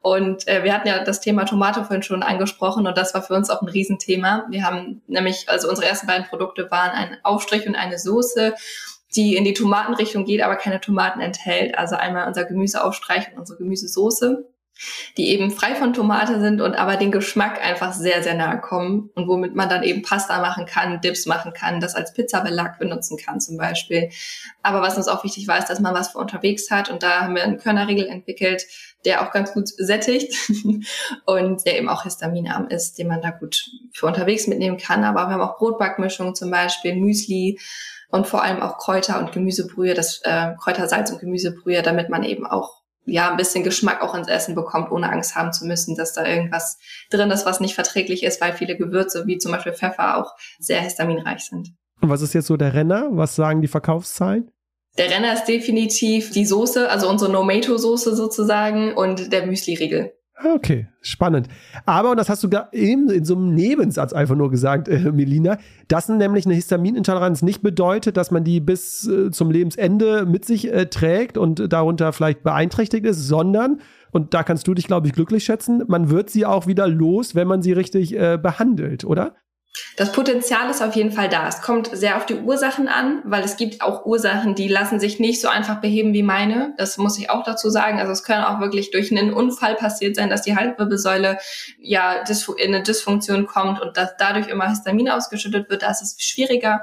Und 0.00 0.46
äh, 0.48 0.64
wir 0.64 0.74
hatten 0.74 0.88
ja 0.88 1.02
das 1.04 1.20
Thema 1.20 1.44
Tomate 1.44 1.84
vorhin 1.84 2.02
schon 2.02 2.22
angesprochen 2.22 2.86
und 2.86 2.96
das 2.96 3.14
war 3.14 3.22
für 3.22 3.34
uns 3.34 3.50
auch 3.50 3.62
ein 3.62 3.68
Riesenthema. 3.68 4.46
Wir 4.50 4.64
haben 4.64 5.02
nämlich, 5.06 5.48
also 5.48 5.68
unsere 5.68 5.88
ersten 5.88 6.06
beiden 6.06 6.26
Produkte 6.26 6.70
waren 6.70 6.90
ein 6.90 7.16
Aufstrich 7.22 7.66
und 7.66 7.74
eine 7.74 7.98
Soße 7.98 8.54
die 9.14 9.36
in 9.36 9.44
die 9.44 9.54
Tomatenrichtung 9.54 10.24
geht, 10.24 10.42
aber 10.42 10.56
keine 10.56 10.80
Tomaten 10.80 11.20
enthält. 11.20 11.78
Also 11.78 11.96
einmal 11.96 12.26
unser 12.26 12.44
Gemüseaufstreich 12.44 13.32
und 13.32 13.38
unsere 13.38 13.58
Gemüsesoße 13.58 14.44
die 15.16 15.28
eben 15.30 15.50
frei 15.50 15.74
von 15.74 15.92
Tomate 15.92 16.40
sind 16.40 16.60
und 16.60 16.74
aber 16.74 16.96
den 16.96 17.10
Geschmack 17.10 17.64
einfach 17.64 17.92
sehr, 17.92 18.22
sehr 18.22 18.34
nahe 18.34 18.60
kommen 18.60 19.10
und 19.14 19.28
womit 19.28 19.54
man 19.54 19.68
dann 19.68 19.82
eben 19.82 20.02
Pasta 20.02 20.40
machen 20.40 20.66
kann, 20.66 21.00
Dips 21.00 21.26
machen 21.26 21.52
kann, 21.52 21.80
das 21.80 21.94
als 21.94 22.12
Pizzabelag 22.12 22.78
benutzen 22.78 23.16
kann 23.16 23.40
zum 23.40 23.56
Beispiel. 23.56 24.10
Aber 24.62 24.82
was 24.82 24.96
uns 24.96 25.08
auch 25.08 25.24
wichtig 25.24 25.48
war, 25.48 25.58
ist, 25.58 25.68
dass 25.68 25.80
man 25.80 25.94
was 25.94 26.08
für 26.08 26.18
unterwegs 26.18 26.70
hat 26.70 26.90
und 26.90 27.02
da 27.02 27.22
haben 27.22 27.34
wir 27.34 27.42
einen 27.42 27.58
Körnerriegel 27.58 28.06
entwickelt, 28.06 28.66
der 29.04 29.22
auch 29.22 29.32
ganz 29.32 29.52
gut 29.52 29.68
sättigt 29.68 30.34
und 31.24 31.64
der 31.64 31.78
eben 31.78 31.88
auch 31.88 32.02
histaminarm 32.02 32.68
ist, 32.68 32.98
den 32.98 33.08
man 33.08 33.22
da 33.22 33.30
gut 33.30 33.70
für 33.92 34.06
unterwegs 34.06 34.46
mitnehmen 34.46 34.78
kann. 34.78 35.04
Aber 35.04 35.28
wir 35.28 35.34
haben 35.34 35.40
auch 35.40 35.58
Brotbackmischungen 35.58 36.34
zum 36.34 36.50
Beispiel, 36.50 36.96
Müsli, 36.96 37.58
und 38.08 38.26
vor 38.26 38.42
allem 38.42 38.62
auch 38.62 38.78
Kräuter 38.78 39.18
und 39.18 39.32
Gemüsebrühe, 39.32 39.94
das 39.94 40.20
äh, 40.22 40.54
Kräutersalz 40.62 41.10
und 41.10 41.20
Gemüsebrühe, 41.20 41.82
damit 41.82 42.08
man 42.08 42.22
eben 42.22 42.46
auch 42.46 42.82
ja, 43.06 43.30
ein 43.30 43.36
bisschen 43.36 43.64
Geschmack 43.64 44.02
auch 44.02 44.14
ins 44.14 44.28
Essen 44.28 44.54
bekommt, 44.54 44.90
ohne 44.90 45.10
Angst 45.10 45.34
haben 45.34 45.52
zu 45.52 45.64
müssen, 45.64 45.96
dass 45.96 46.12
da 46.12 46.26
irgendwas 46.26 46.78
drin 47.10 47.30
ist, 47.30 47.46
was 47.46 47.60
nicht 47.60 47.74
verträglich 47.74 48.22
ist, 48.22 48.40
weil 48.40 48.52
viele 48.52 48.76
Gewürze, 48.76 49.26
wie 49.26 49.38
zum 49.38 49.52
Beispiel 49.52 49.72
Pfeffer, 49.72 50.18
auch 50.18 50.34
sehr 50.58 50.80
histaminreich 50.80 51.44
sind. 51.44 51.72
Und 52.00 52.10
was 52.10 52.22
ist 52.22 52.34
jetzt 52.34 52.46
so 52.46 52.56
der 52.56 52.74
Renner? 52.74 53.08
Was 53.12 53.36
sagen 53.36 53.62
die 53.62 53.68
Verkaufszahlen? 53.68 54.50
Der 54.98 55.10
Renner 55.10 55.34
ist 55.34 55.44
definitiv 55.44 56.30
die 56.30 56.46
Soße, 56.46 56.90
also 56.90 57.08
unsere 57.08 57.30
No-Mato-Soße 57.30 58.16
sozusagen 58.16 58.94
und 58.94 59.32
der 59.32 59.46
Müsli-Riegel. 59.46 60.15
Okay, 60.44 60.88
spannend. 61.00 61.48
Aber, 61.86 62.10
und 62.10 62.18
das 62.18 62.28
hast 62.28 62.44
du 62.44 62.50
eben 62.72 63.08
in 63.08 63.24
so 63.24 63.34
einem 63.34 63.54
Nebensatz 63.54 64.12
einfach 64.12 64.34
nur 64.34 64.50
gesagt, 64.50 64.86
äh, 64.86 65.10
Melina, 65.10 65.56
dass 65.88 66.10
nämlich 66.10 66.44
eine 66.44 66.54
Histaminintoleranz 66.54 67.40
nicht 67.40 67.62
bedeutet, 67.62 68.18
dass 68.18 68.30
man 68.30 68.44
die 68.44 68.60
bis 68.60 69.08
äh, 69.08 69.30
zum 69.30 69.50
Lebensende 69.50 70.26
mit 70.26 70.44
sich 70.44 70.70
äh, 70.70 70.86
trägt 70.86 71.38
und 71.38 71.72
darunter 71.72 72.12
vielleicht 72.12 72.42
beeinträchtigt 72.42 73.06
ist, 73.06 73.26
sondern, 73.26 73.80
und 74.12 74.34
da 74.34 74.42
kannst 74.42 74.68
du 74.68 74.74
dich, 74.74 74.86
glaube 74.86 75.06
ich, 75.06 75.14
glücklich 75.14 75.44
schätzen, 75.44 75.84
man 75.86 76.10
wird 76.10 76.28
sie 76.28 76.44
auch 76.44 76.66
wieder 76.66 76.86
los, 76.86 77.34
wenn 77.34 77.48
man 77.48 77.62
sie 77.62 77.72
richtig 77.72 78.14
äh, 78.14 78.36
behandelt, 78.36 79.04
oder? 79.04 79.34
Das 79.96 80.12
Potenzial 80.12 80.70
ist 80.70 80.82
auf 80.82 80.94
jeden 80.94 81.12
Fall 81.12 81.28
da. 81.28 81.48
Es 81.48 81.62
kommt 81.62 81.88
sehr 81.92 82.16
auf 82.16 82.26
die 82.26 82.34
Ursachen 82.34 82.88
an, 82.88 83.22
weil 83.24 83.42
es 83.44 83.56
gibt 83.56 83.80
auch 83.80 84.04
Ursachen, 84.04 84.54
die 84.54 84.68
lassen 84.68 85.00
sich 85.00 85.18
nicht 85.20 85.40
so 85.40 85.48
einfach 85.48 85.80
beheben 85.80 86.12
wie 86.12 86.22
meine. 86.22 86.74
Das 86.76 86.98
muss 86.98 87.18
ich 87.18 87.30
auch 87.30 87.44
dazu 87.44 87.70
sagen. 87.70 87.98
Also 87.98 88.12
es 88.12 88.22
können 88.22 88.44
auch 88.44 88.60
wirklich 88.60 88.90
durch 88.90 89.10
einen 89.10 89.32
Unfall 89.32 89.74
passiert 89.74 90.16
sein, 90.16 90.30
dass 90.30 90.42
die 90.42 90.56
Halswirbelsäule 90.56 91.38
ja 91.78 92.24
in 92.58 92.74
eine 92.74 92.82
Dysfunktion 92.82 93.46
kommt 93.46 93.80
und 93.80 93.96
dass 93.96 94.16
dadurch 94.18 94.48
immer 94.48 94.68
Histamin 94.68 95.08
ausgeschüttet 95.08 95.70
wird. 95.70 95.82
Da 95.82 95.90
ist 95.90 96.22
schwieriger. 96.22 96.82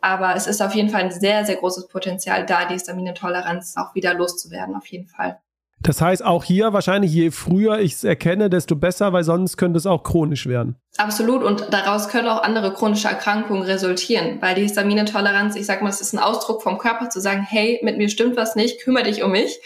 Aber 0.00 0.36
es 0.36 0.46
ist 0.46 0.62
auf 0.62 0.74
jeden 0.74 0.90
Fall 0.90 1.02
ein 1.02 1.10
sehr, 1.10 1.44
sehr 1.44 1.56
großes 1.56 1.88
Potenzial 1.88 2.46
da, 2.46 2.66
die 2.66 2.74
Histaminintoleranz 2.74 3.74
auch 3.76 3.94
wieder 3.94 4.14
loszuwerden, 4.14 4.76
auf 4.76 4.86
jeden 4.86 5.08
Fall. 5.08 5.40
Das 5.80 6.00
heißt, 6.00 6.24
auch 6.24 6.42
hier 6.42 6.72
wahrscheinlich, 6.72 7.12
je 7.12 7.30
früher 7.30 7.78
ich 7.78 7.94
es 7.94 8.04
erkenne, 8.04 8.50
desto 8.50 8.74
besser, 8.74 9.12
weil 9.12 9.22
sonst 9.22 9.56
könnte 9.56 9.78
es 9.78 9.86
auch 9.86 10.02
chronisch 10.02 10.46
werden. 10.46 10.76
Absolut. 10.96 11.44
Und 11.44 11.68
daraus 11.70 12.08
können 12.08 12.26
auch 12.26 12.42
andere 12.42 12.74
chronische 12.74 13.06
Erkrankungen 13.06 13.62
resultieren, 13.62 14.38
weil 14.40 14.56
die 14.56 14.62
Histaminintoleranz, 14.62 15.54
ich 15.54 15.66
sag 15.66 15.80
mal, 15.80 15.90
es 15.90 16.00
ist 16.00 16.12
ein 16.12 16.18
Ausdruck 16.18 16.62
vom 16.62 16.78
Körper 16.78 17.08
zu 17.08 17.20
sagen, 17.20 17.46
hey, 17.48 17.78
mit 17.84 17.96
mir 17.96 18.08
stimmt 18.08 18.36
was 18.36 18.56
nicht, 18.56 18.80
kümmere 18.82 19.04
dich 19.04 19.22
um 19.22 19.30
mich. 19.30 19.60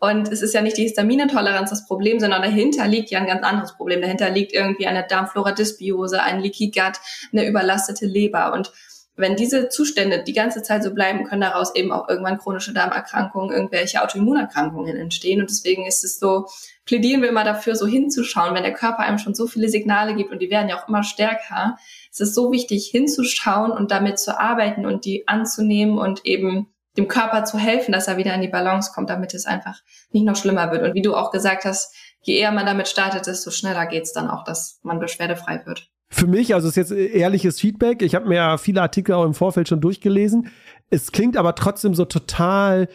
Und 0.00 0.32
es 0.32 0.42
ist 0.42 0.52
ja 0.52 0.62
nicht 0.62 0.76
die 0.76 0.82
Histaminintoleranz 0.82 1.70
das 1.70 1.86
Problem, 1.86 2.18
sondern 2.18 2.42
dahinter 2.42 2.88
liegt 2.88 3.12
ja 3.12 3.20
ein 3.20 3.26
ganz 3.26 3.44
anderes 3.44 3.76
Problem. 3.76 4.00
Dahinter 4.00 4.30
liegt 4.30 4.52
irgendwie 4.52 4.88
eine 4.88 5.06
Darmflora-Dysbiose, 5.06 6.20
ein 6.20 6.40
Leaky 6.40 6.72
Gut, 6.72 6.98
eine 7.32 7.46
überlastete 7.46 8.06
Leber. 8.06 8.52
Und 8.52 8.72
wenn 9.14 9.36
diese 9.36 9.68
Zustände 9.68 10.22
die 10.22 10.32
ganze 10.32 10.62
Zeit 10.62 10.82
so 10.82 10.94
bleiben, 10.94 11.24
können 11.24 11.42
daraus 11.42 11.74
eben 11.74 11.92
auch 11.92 12.08
irgendwann 12.08 12.38
chronische 12.38 12.72
Darmerkrankungen, 12.72 13.54
irgendwelche 13.54 14.02
Autoimmunerkrankungen 14.02 14.96
entstehen. 14.96 15.40
Und 15.40 15.50
deswegen 15.50 15.86
ist 15.86 16.02
es 16.02 16.18
so, 16.18 16.46
plädieren 16.86 17.20
wir 17.20 17.28
immer 17.28 17.44
dafür, 17.44 17.76
so 17.76 17.86
hinzuschauen, 17.86 18.54
wenn 18.54 18.62
der 18.62 18.72
Körper 18.72 19.00
einem 19.00 19.18
schon 19.18 19.34
so 19.34 19.46
viele 19.46 19.68
Signale 19.68 20.14
gibt 20.14 20.32
und 20.32 20.40
die 20.40 20.50
werden 20.50 20.68
ja 20.70 20.78
auch 20.78 20.88
immer 20.88 21.02
stärker. 21.02 21.76
Es 22.10 22.20
ist 22.20 22.34
so 22.34 22.52
wichtig, 22.52 22.88
hinzuschauen 22.90 23.70
und 23.70 23.90
damit 23.90 24.18
zu 24.18 24.38
arbeiten 24.38 24.86
und 24.86 25.04
die 25.04 25.28
anzunehmen 25.28 25.98
und 25.98 26.24
eben 26.24 26.68
dem 26.96 27.08
Körper 27.08 27.44
zu 27.44 27.58
helfen, 27.58 27.92
dass 27.92 28.08
er 28.08 28.16
wieder 28.16 28.34
in 28.34 28.42
die 28.42 28.48
Balance 28.48 28.92
kommt, 28.94 29.10
damit 29.10 29.34
es 29.34 29.46
einfach 29.46 29.80
nicht 30.10 30.24
noch 30.24 30.36
schlimmer 30.36 30.70
wird. 30.72 30.82
Und 30.82 30.94
wie 30.94 31.02
du 31.02 31.14
auch 31.14 31.30
gesagt 31.30 31.64
hast, 31.64 31.94
je 32.22 32.36
eher 32.36 32.52
man 32.52 32.66
damit 32.66 32.88
startet, 32.88 33.26
desto 33.26 33.50
schneller 33.50 33.86
geht's 33.86 34.12
dann 34.12 34.28
auch, 34.28 34.44
dass 34.44 34.78
man 34.82 35.00
beschwerdefrei 35.00 35.64
wird 35.66 35.91
für 36.12 36.26
mich, 36.26 36.54
also 36.54 36.68
ist 36.68 36.76
jetzt 36.76 36.92
ehrliches 36.92 37.58
Feedback. 37.58 38.02
Ich 38.02 38.14
habe 38.14 38.28
mir 38.28 38.34
ja 38.34 38.58
viele 38.58 38.82
Artikel 38.82 39.14
auch 39.14 39.24
im 39.24 39.32
Vorfeld 39.32 39.68
schon 39.68 39.80
durchgelesen. 39.80 40.48
Es 40.90 41.10
klingt 41.10 41.38
aber 41.38 41.54
trotzdem 41.54 41.94
so 41.94 42.04
total 42.04 42.88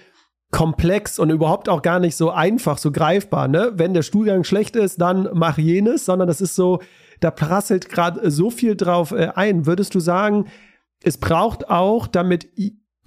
komplex 0.52 1.18
und 1.18 1.32
überhaupt 1.32 1.68
auch 1.68 1.82
gar 1.82 2.00
nicht 2.00 2.16
so 2.16 2.30
einfach, 2.30 2.78
so 2.78 2.92
greifbar. 2.92 3.48
Ne? 3.48 3.72
Wenn 3.74 3.96
der 3.96 4.04
Stuhlgang 4.04 4.44
schlecht 4.44 4.76
ist, 4.76 5.02
dann 5.02 5.30
mach 5.34 5.58
jenes, 5.58 6.06
sondern 6.06 6.28
das 6.28 6.42
ist 6.42 6.56
so, 6.56 6.80
da 7.20 7.32
prasselt 7.32 7.90
gerade 7.90 8.30
so 8.30 8.52
viel 8.52 8.76
drauf 8.76 9.12
äh, 9.12 9.30
ein. 9.34 9.66
Würdest 9.66 9.96
du 9.96 10.00
sagen, 10.00 10.46
es 11.04 11.18
braucht 11.18 11.70
auch, 11.70 12.06
damit 12.06 12.48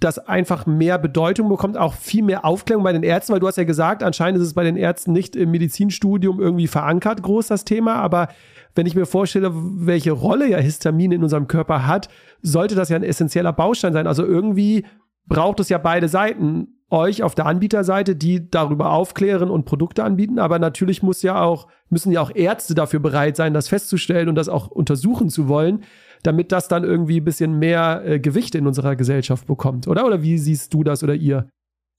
das 0.01 0.19
einfach 0.19 0.65
mehr 0.65 0.97
Bedeutung 0.97 1.47
bekommt, 1.47 1.77
auch 1.77 1.93
viel 1.93 2.23
mehr 2.23 2.43
Aufklärung 2.43 2.83
bei 2.83 2.91
den 2.91 3.03
Ärzten, 3.03 3.33
weil 3.33 3.39
du 3.39 3.47
hast 3.47 3.57
ja 3.57 3.63
gesagt, 3.63 4.03
anscheinend 4.03 4.41
ist 4.41 4.47
es 4.47 4.53
bei 4.55 4.63
den 4.63 4.75
Ärzten 4.75 5.13
nicht 5.13 5.35
im 5.35 5.51
Medizinstudium 5.51 6.41
irgendwie 6.41 6.67
verankert, 6.67 7.21
groß 7.21 7.47
das 7.47 7.65
Thema, 7.65 7.95
aber 7.95 8.27
wenn 8.75 8.85
ich 8.85 8.95
mir 8.95 9.05
vorstelle, 9.05 9.51
welche 9.53 10.11
Rolle 10.11 10.49
ja 10.49 10.57
Histamin 10.57 11.11
in 11.11 11.23
unserem 11.23 11.47
Körper 11.47 11.87
hat, 11.87 12.09
sollte 12.41 12.75
das 12.75 12.89
ja 12.89 12.95
ein 12.95 13.03
essentieller 13.03 13.53
Baustein 13.53 13.93
sein. 13.93 14.07
Also 14.07 14.25
irgendwie 14.25 14.85
braucht 15.27 15.59
es 15.59 15.69
ja 15.69 15.77
beide 15.77 16.07
Seiten. 16.07 16.77
Euch 16.89 17.23
auf 17.23 17.35
der 17.35 17.45
Anbieterseite, 17.45 18.17
die 18.17 18.49
darüber 18.51 18.91
aufklären 18.91 19.49
und 19.49 19.63
Produkte 19.63 20.03
anbieten, 20.03 20.39
aber 20.39 20.59
natürlich 20.59 21.01
muss 21.01 21.21
ja 21.21 21.41
auch, 21.41 21.69
müssen 21.89 22.11
ja 22.11 22.19
auch 22.19 22.35
Ärzte 22.35 22.75
dafür 22.75 22.99
bereit 22.99 23.37
sein, 23.37 23.53
das 23.53 23.69
festzustellen 23.69 24.27
und 24.27 24.35
das 24.35 24.49
auch 24.49 24.67
untersuchen 24.67 25.29
zu 25.29 25.47
wollen, 25.47 25.85
damit 26.23 26.51
das 26.51 26.67
dann 26.67 26.83
irgendwie 26.83 27.21
ein 27.21 27.23
bisschen 27.23 27.57
mehr 27.57 28.01
äh, 28.05 28.19
Gewicht 28.19 28.55
in 28.55 28.67
unserer 28.67 28.97
Gesellschaft 28.97 29.47
bekommt, 29.47 29.87
oder? 29.87 30.05
Oder 30.05 30.21
wie 30.21 30.37
siehst 30.37 30.73
du 30.73 30.83
das 30.83 31.01
oder 31.01 31.15
ihr? 31.15 31.47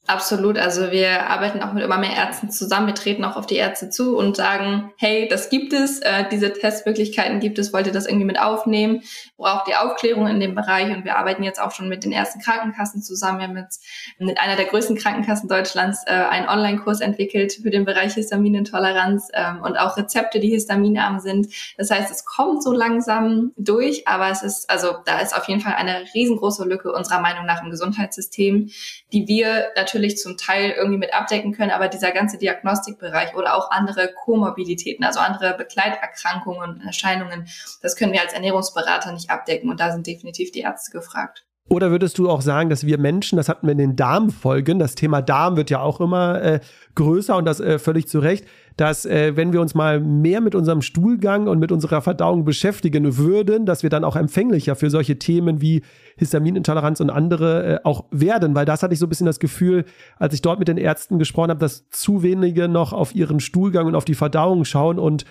Absolut. 0.08 0.58
Also 0.58 0.90
wir 0.90 1.30
arbeiten 1.30 1.62
auch 1.62 1.72
mit 1.72 1.84
immer 1.84 1.96
mehr 1.96 2.16
Ärzten 2.16 2.50
zusammen. 2.50 2.88
Wir 2.88 2.94
treten 2.94 3.24
auch 3.24 3.36
auf 3.36 3.46
die 3.46 3.54
Ärzte 3.54 3.88
zu 3.88 4.16
und 4.16 4.36
sagen, 4.36 4.92
hey, 4.98 5.28
das 5.28 5.48
gibt 5.48 5.72
es, 5.72 6.00
äh, 6.00 6.24
diese 6.28 6.52
Testmöglichkeiten 6.52 7.38
gibt 7.38 7.56
es, 7.60 7.72
wollt 7.72 7.86
ihr 7.86 7.92
das 7.92 8.06
irgendwie 8.06 8.26
mit 8.26 8.40
aufnehmen? 8.40 9.02
Braucht 9.36 9.68
ihr 9.68 9.80
Aufklärung 9.80 10.26
in 10.26 10.40
dem 10.40 10.56
Bereich? 10.56 10.90
Und 10.94 11.04
wir 11.04 11.16
arbeiten 11.16 11.44
jetzt 11.44 11.60
auch 11.60 11.70
schon 11.70 11.88
mit 11.88 12.02
den 12.02 12.10
ersten 12.10 12.40
Krankenkassen 12.40 13.00
zusammen. 13.00 13.38
Wir 13.38 13.46
haben 13.46 13.56
jetzt 13.56 13.84
mit 14.18 14.40
einer 14.40 14.56
der 14.56 14.64
größten 14.64 14.96
Krankenkassen 14.96 15.48
Deutschlands 15.48 16.02
äh, 16.06 16.10
einen 16.10 16.48
Online-Kurs 16.48 17.00
entwickelt 17.00 17.52
für 17.62 17.70
den 17.70 17.84
Bereich 17.84 18.14
Histaminintoleranz 18.14 19.28
ähm, 19.34 19.62
und 19.62 19.76
auch 19.76 19.96
Rezepte, 19.96 20.40
die 20.40 20.50
histaminarm 20.50 21.20
sind. 21.20 21.46
Das 21.78 21.92
heißt, 21.92 22.10
es 22.10 22.24
kommt 22.24 22.64
so 22.64 22.72
langsam 22.72 23.52
durch, 23.56 24.08
aber 24.08 24.30
es 24.30 24.42
ist, 24.42 24.68
also 24.68 24.96
da 25.04 25.20
ist 25.20 25.36
auf 25.36 25.46
jeden 25.46 25.60
Fall 25.60 25.74
eine 25.74 26.06
riesengroße 26.12 26.64
Lücke 26.64 26.92
unserer 26.92 27.20
Meinung 27.20 27.46
nach 27.46 27.62
im 27.62 27.70
Gesundheitssystem, 27.70 28.68
die 29.12 29.28
wir 29.28 29.68
natürlich 29.76 29.91
natürlich 29.92 30.16
zum 30.16 30.38
Teil 30.38 30.70
irgendwie 30.70 30.98
mit 30.98 31.12
abdecken 31.12 31.52
können, 31.52 31.70
aber 31.70 31.88
dieser 31.88 32.12
ganze 32.12 32.38
Diagnostikbereich 32.38 33.34
oder 33.34 33.54
auch 33.54 33.70
andere 33.70 34.12
Komorbiditäten, 34.12 35.04
also 35.04 35.20
andere 35.20 35.54
Begleiterkrankungen 35.54 36.62
und 36.62 36.86
Erscheinungen, 36.86 37.46
das 37.82 37.96
können 37.96 38.12
wir 38.12 38.22
als 38.22 38.32
Ernährungsberater 38.32 39.12
nicht 39.12 39.30
abdecken 39.30 39.70
und 39.70 39.80
da 39.80 39.92
sind 39.92 40.06
definitiv 40.06 40.50
die 40.50 40.60
Ärzte 40.60 40.92
gefragt. 40.92 41.44
Oder 41.68 41.90
würdest 41.90 42.18
du 42.18 42.28
auch 42.28 42.42
sagen, 42.42 42.68
dass 42.70 42.86
wir 42.86 42.98
Menschen, 42.98 43.36
das 43.36 43.48
hatten 43.48 43.66
wir 43.66 43.72
in 43.72 43.78
den 43.78 43.96
Darmfolgen, 43.96 44.78
das 44.78 44.94
Thema 44.94 45.22
Darm 45.22 45.56
wird 45.56 45.70
ja 45.70 45.80
auch 45.80 46.00
immer 46.00 46.42
äh, 46.42 46.60
größer 46.96 47.36
und 47.36 47.46
das 47.46 47.60
äh, 47.60 47.78
völlig 47.78 48.08
zu 48.08 48.18
Recht, 48.18 48.44
dass 48.76 49.06
äh, 49.06 49.36
wenn 49.36 49.52
wir 49.52 49.60
uns 49.60 49.74
mal 49.74 50.00
mehr 50.00 50.40
mit 50.40 50.54
unserem 50.54 50.82
Stuhlgang 50.82 51.46
und 51.46 51.60
mit 51.60 51.70
unserer 51.70 52.02
Verdauung 52.02 52.44
beschäftigen 52.44 53.16
würden, 53.16 53.64
dass 53.64 53.84
wir 53.84 53.90
dann 53.90 54.04
auch 54.04 54.16
empfänglicher 54.16 54.76
für 54.76 54.90
solche 54.90 55.18
Themen 55.18 55.62
wie 55.62 55.82
Histaminintoleranz 56.16 57.00
und 57.00 57.10
andere 57.10 57.76
äh, 57.76 57.78
auch 57.84 58.04
werden, 58.10 58.54
weil 58.54 58.66
das 58.66 58.82
hatte 58.82 58.92
ich 58.92 59.00
so 59.00 59.06
ein 59.06 59.10
bisschen 59.10 59.26
das 59.26 59.40
Gefühl, 59.40 59.84
als 60.18 60.34
ich 60.34 60.42
dort 60.42 60.58
mit 60.58 60.68
den 60.68 60.78
Ärzten 60.78 61.18
gesprochen 61.18 61.50
habe, 61.50 61.60
dass 61.60 61.88
zu 61.90 62.22
wenige 62.22 62.68
noch 62.68 62.92
auf 62.92 63.14
ihren 63.14 63.40
Stuhlgang 63.40 63.86
und 63.86 63.94
auf 63.94 64.04
die 64.04 64.14
Verdauung 64.14 64.64
schauen 64.64 64.98
und 64.98 65.24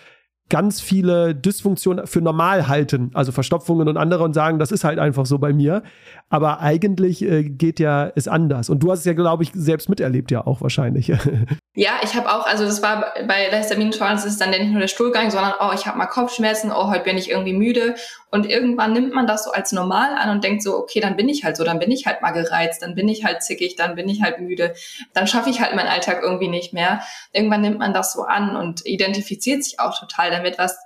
ganz 0.51 0.81
viele 0.81 1.33
Dysfunktionen 1.33 2.05
für 2.07 2.21
normal 2.21 2.67
halten, 2.67 3.09
also 3.13 3.31
Verstopfungen 3.31 3.87
und 3.87 3.95
andere 3.95 4.25
und 4.25 4.33
sagen, 4.33 4.59
das 4.59 4.73
ist 4.73 4.83
halt 4.83 4.99
einfach 4.99 5.25
so 5.25 5.39
bei 5.39 5.53
mir. 5.53 5.81
Aber 6.29 6.59
eigentlich 6.59 7.23
äh, 7.23 7.43
geht 7.45 7.79
ja 7.79 8.11
es 8.15 8.27
anders. 8.27 8.69
Und 8.69 8.83
du 8.83 8.91
hast 8.91 8.99
es 8.99 9.05
ja, 9.05 9.13
glaube 9.13 9.43
ich, 9.43 9.51
selbst 9.53 9.87
miterlebt 9.89 10.29
ja 10.29 10.45
auch 10.45 10.61
wahrscheinlich. 10.61 11.13
ja, 11.73 12.01
ich 12.03 12.15
habe 12.15 12.29
auch, 12.29 12.45
also 12.45 12.65
das 12.65 12.81
war 12.83 13.13
bei 13.25 13.49
Histaminintoleranz 13.49 14.25
ist 14.25 14.41
dann 14.41 14.49
nicht 14.49 14.65
nur 14.65 14.81
der 14.81 14.89
Stuhlgang, 14.89 15.31
sondern 15.31 15.53
oh, 15.61 15.71
ich 15.73 15.85
habe 15.85 15.97
mal 15.97 16.05
Kopfschmerzen, 16.05 16.69
oh, 16.69 16.89
heute 16.89 17.05
bin 17.05 17.17
ich 17.17 17.29
irgendwie 17.29 17.53
müde. 17.53 17.95
Und 18.29 18.45
irgendwann 18.45 18.91
nimmt 18.91 19.13
man 19.13 19.25
das 19.25 19.45
so 19.45 19.51
als 19.51 19.71
normal 19.71 20.15
an 20.15 20.29
und 20.31 20.43
denkt 20.43 20.63
so, 20.63 20.77
okay, 20.77 20.99
dann 20.99 21.15
bin 21.15 21.29
ich 21.29 21.45
halt 21.45 21.55
so, 21.55 21.63
dann 21.63 21.79
bin 21.79 21.89
ich 21.89 22.05
halt 22.05 22.21
mal 22.21 22.31
gereizt, 22.31 22.81
dann 22.81 22.93
bin 22.93 23.07
ich 23.07 23.23
halt 23.23 23.41
zickig, 23.41 23.77
dann 23.77 23.95
bin 23.95 24.09
ich 24.09 24.21
halt 24.21 24.39
müde, 24.39 24.73
dann 25.13 25.27
schaffe 25.27 25.49
ich 25.49 25.61
halt 25.61 25.73
meinen 25.73 25.87
Alltag 25.87 26.19
irgendwie 26.21 26.49
nicht 26.49 26.73
mehr. 26.73 27.01
Irgendwann 27.31 27.61
nimmt 27.61 27.79
man 27.79 27.93
das 27.93 28.11
so 28.11 28.23
an 28.23 28.57
und 28.57 28.85
identifiziert 28.85 29.63
sich 29.63 29.79
auch 29.79 29.97
total 29.97 30.29
damit, 30.29 30.57
was 30.57 30.77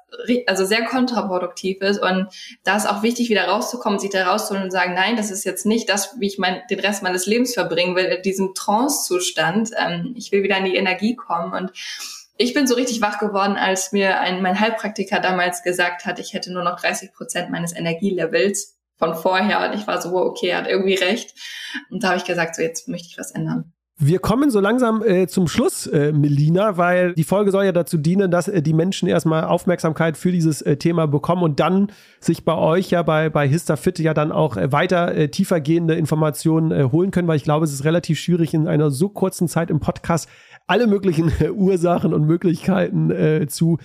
also 0.47 0.65
sehr 0.65 0.86
kontraproduktiv 0.86 1.82
ist. 1.82 2.01
Und 2.01 2.28
da 2.63 2.78
ist 2.78 2.89
auch 2.89 3.04
wichtig, 3.04 3.30
wieder 3.30 3.45
rauszukommen, 3.45 3.99
sich 3.99 4.10
da 4.10 4.28
rauszuholen 4.28 4.65
und 4.65 4.71
sagen, 4.71 4.93
nein, 4.93 5.15
das 5.15 5.32
ist 5.32 5.43
jetzt 5.43 5.65
nicht 5.65 5.89
das, 5.89 6.15
wie 6.19 6.28
ich 6.28 6.38
mein, 6.38 6.62
den 6.69 6.80
Rest 6.80 7.04
meines 7.04 7.25
Lebens 7.25 7.54
verbringen 7.54 7.95
will, 7.95 8.06
in 8.06 8.21
diesem 8.21 8.54
Trance-Zustand. 8.54 9.71
Ähm, 9.78 10.13
ich 10.15 10.32
will 10.32 10.43
wieder 10.43 10.58
in 10.58 10.65
die 10.65 10.75
Energie 10.75 11.15
kommen 11.15 11.54
und 11.54 11.71
ich 12.38 12.54
bin 12.54 12.67
so 12.67 12.75
richtig 12.75 13.01
wach 13.01 13.19
geworden, 13.19 13.56
als 13.56 13.93
mir 13.93 14.19
ein, 14.19 14.41
mein 14.41 14.60
Heilpraktiker 14.60 15.19
damals 15.21 15.63
gesagt 15.63 16.06
hat, 16.06 16.19
ich 16.19 16.34
hätte 16.34 16.51
nur 16.51 16.63
noch 16.63 16.80
30 16.80 17.13
Prozent 17.13 17.49
meines 17.49 17.73
Energielevels 17.73 18.78
von 18.97 19.15
vorher. 19.15 19.69
Und 19.69 19.78
ich 19.78 19.88
war 19.88 20.01
so, 20.01 20.15
okay, 20.15 20.47
er 20.47 20.58
hat 20.60 20.67
irgendwie 20.67 20.95
recht. 20.95 21.34
Und 21.89 22.04
da 22.04 22.10
habe 22.10 22.17
ich 22.17 22.25
gesagt, 22.25 22.56
so 22.56 22.62
jetzt 22.62 22.88
möchte 22.88 23.08
ich 23.10 23.17
was 23.17 23.32
ändern. 23.32 23.75
Wir 23.97 24.19
kommen 24.19 24.51
so 24.51 24.60
langsam 24.60 25.01
äh, 25.05 25.25
zum 25.25 25.47
Schluss, 25.47 25.88
äh, 25.88 26.12
Melina, 26.12 26.75
weil 26.75 27.13
die 27.13 27.23
Folge 27.23 27.51
soll 27.51 27.63
ja 27.63 27.71
dazu 27.71 27.97
dienen, 27.97 28.29
dass 28.29 28.49
äh, 28.49 28.62
die 28.62 28.73
Menschen 28.73 29.08
erstmal 29.08 29.45
Aufmerksamkeit 29.45 30.17
für 30.17 30.34
dieses 30.34 30.62
äh, 30.62 30.75
Thema 30.75 31.08
bekommen 31.08 31.43
und 31.43 31.62
dann 31.62 31.93
sich 32.19 32.43
bei 32.43 32.55
euch 32.55 32.89
ja 32.89 33.03
bei, 33.03 33.29
bei 33.29 33.47
HistaFit 33.47 33.99
ja 33.99 34.13
dann 34.13 34.34
auch 34.34 34.58
äh, 34.58 34.73
weiter 34.73 35.15
äh, 35.15 35.29
tiefergehende 35.29 35.95
Informationen 35.95 36.71
äh, 36.71 36.89
holen 36.91 37.12
können, 37.12 37.29
weil 37.29 37.38
ich 37.38 37.45
glaube, 37.45 37.63
es 37.63 37.71
ist 37.71 37.86
relativ 37.86 38.19
schwierig 38.19 38.53
in 38.53 38.67
einer 38.67 38.91
so 38.91 39.08
kurzen 39.08 39.47
Zeit 39.47 39.69
im 39.69 39.79
Podcast 39.79 40.27
alle 40.67 40.88
möglichen 40.88 41.32
äh, 41.39 41.49
Ursachen 41.49 42.13
und 42.13 42.25
Möglichkeiten 42.25 43.12
äh, 43.12 43.47
zu 43.47 43.78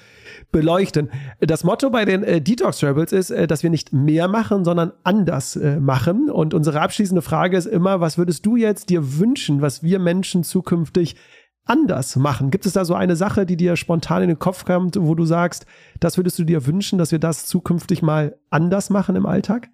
beleuchten. 0.50 1.10
Das 1.40 1.64
Motto 1.64 1.90
bei 1.90 2.04
den 2.04 2.22
äh, 2.22 2.40
Detox 2.40 2.82
Rebels 2.82 3.12
ist, 3.12 3.30
äh, 3.30 3.46
dass 3.46 3.62
wir 3.62 3.70
nicht 3.70 3.92
mehr 3.92 4.28
machen, 4.28 4.64
sondern 4.64 4.92
anders 5.04 5.56
äh, 5.56 5.78
machen. 5.78 6.30
Und 6.30 6.54
unsere 6.54 6.80
abschließende 6.80 7.22
Frage 7.22 7.56
ist 7.56 7.66
immer, 7.66 8.00
was 8.00 8.18
würdest 8.18 8.46
du 8.46 8.56
jetzt 8.56 8.88
dir 8.90 9.18
wünschen, 9.18 9.60
was 9.60 9.82
wir 9.82 9.98
Menschen 9.98 10.42
zukünftig 10.42 11.16
anders 11.66 12.16
machen? 12.16 12.50
Gibt 12.50 12.66
es 12.66 12.72
da 12.72 12.84
so 12.84 12.94
eine 12.94 13.16
Sache, 13.16 13.44
die 13.44 13.56
dir 13.56 13.76
spontan 13.76 14.22
in 14.22 14.28
den 14.28 14.38
Kopf 14.38 14.64
kommt, 14.64 14.96
wo 14.98 15.14
du 15.14 15.24
sagst, 15.24 15.66
das 16.00 16.16
würdest 16.16 16.38
du 16.38 16.44
dir 16.44 16.66
wünschen, 16.66 16.98
dass 16.98 17.12
wir 17.12 17.18
das 17.18 17.46
zukünftig 17.46 18.02
mal 18.02 18.38
anders 18.48 18.90
machen 18.90 19.16
im 19.16 19.26
Alltag? 19.26 19.68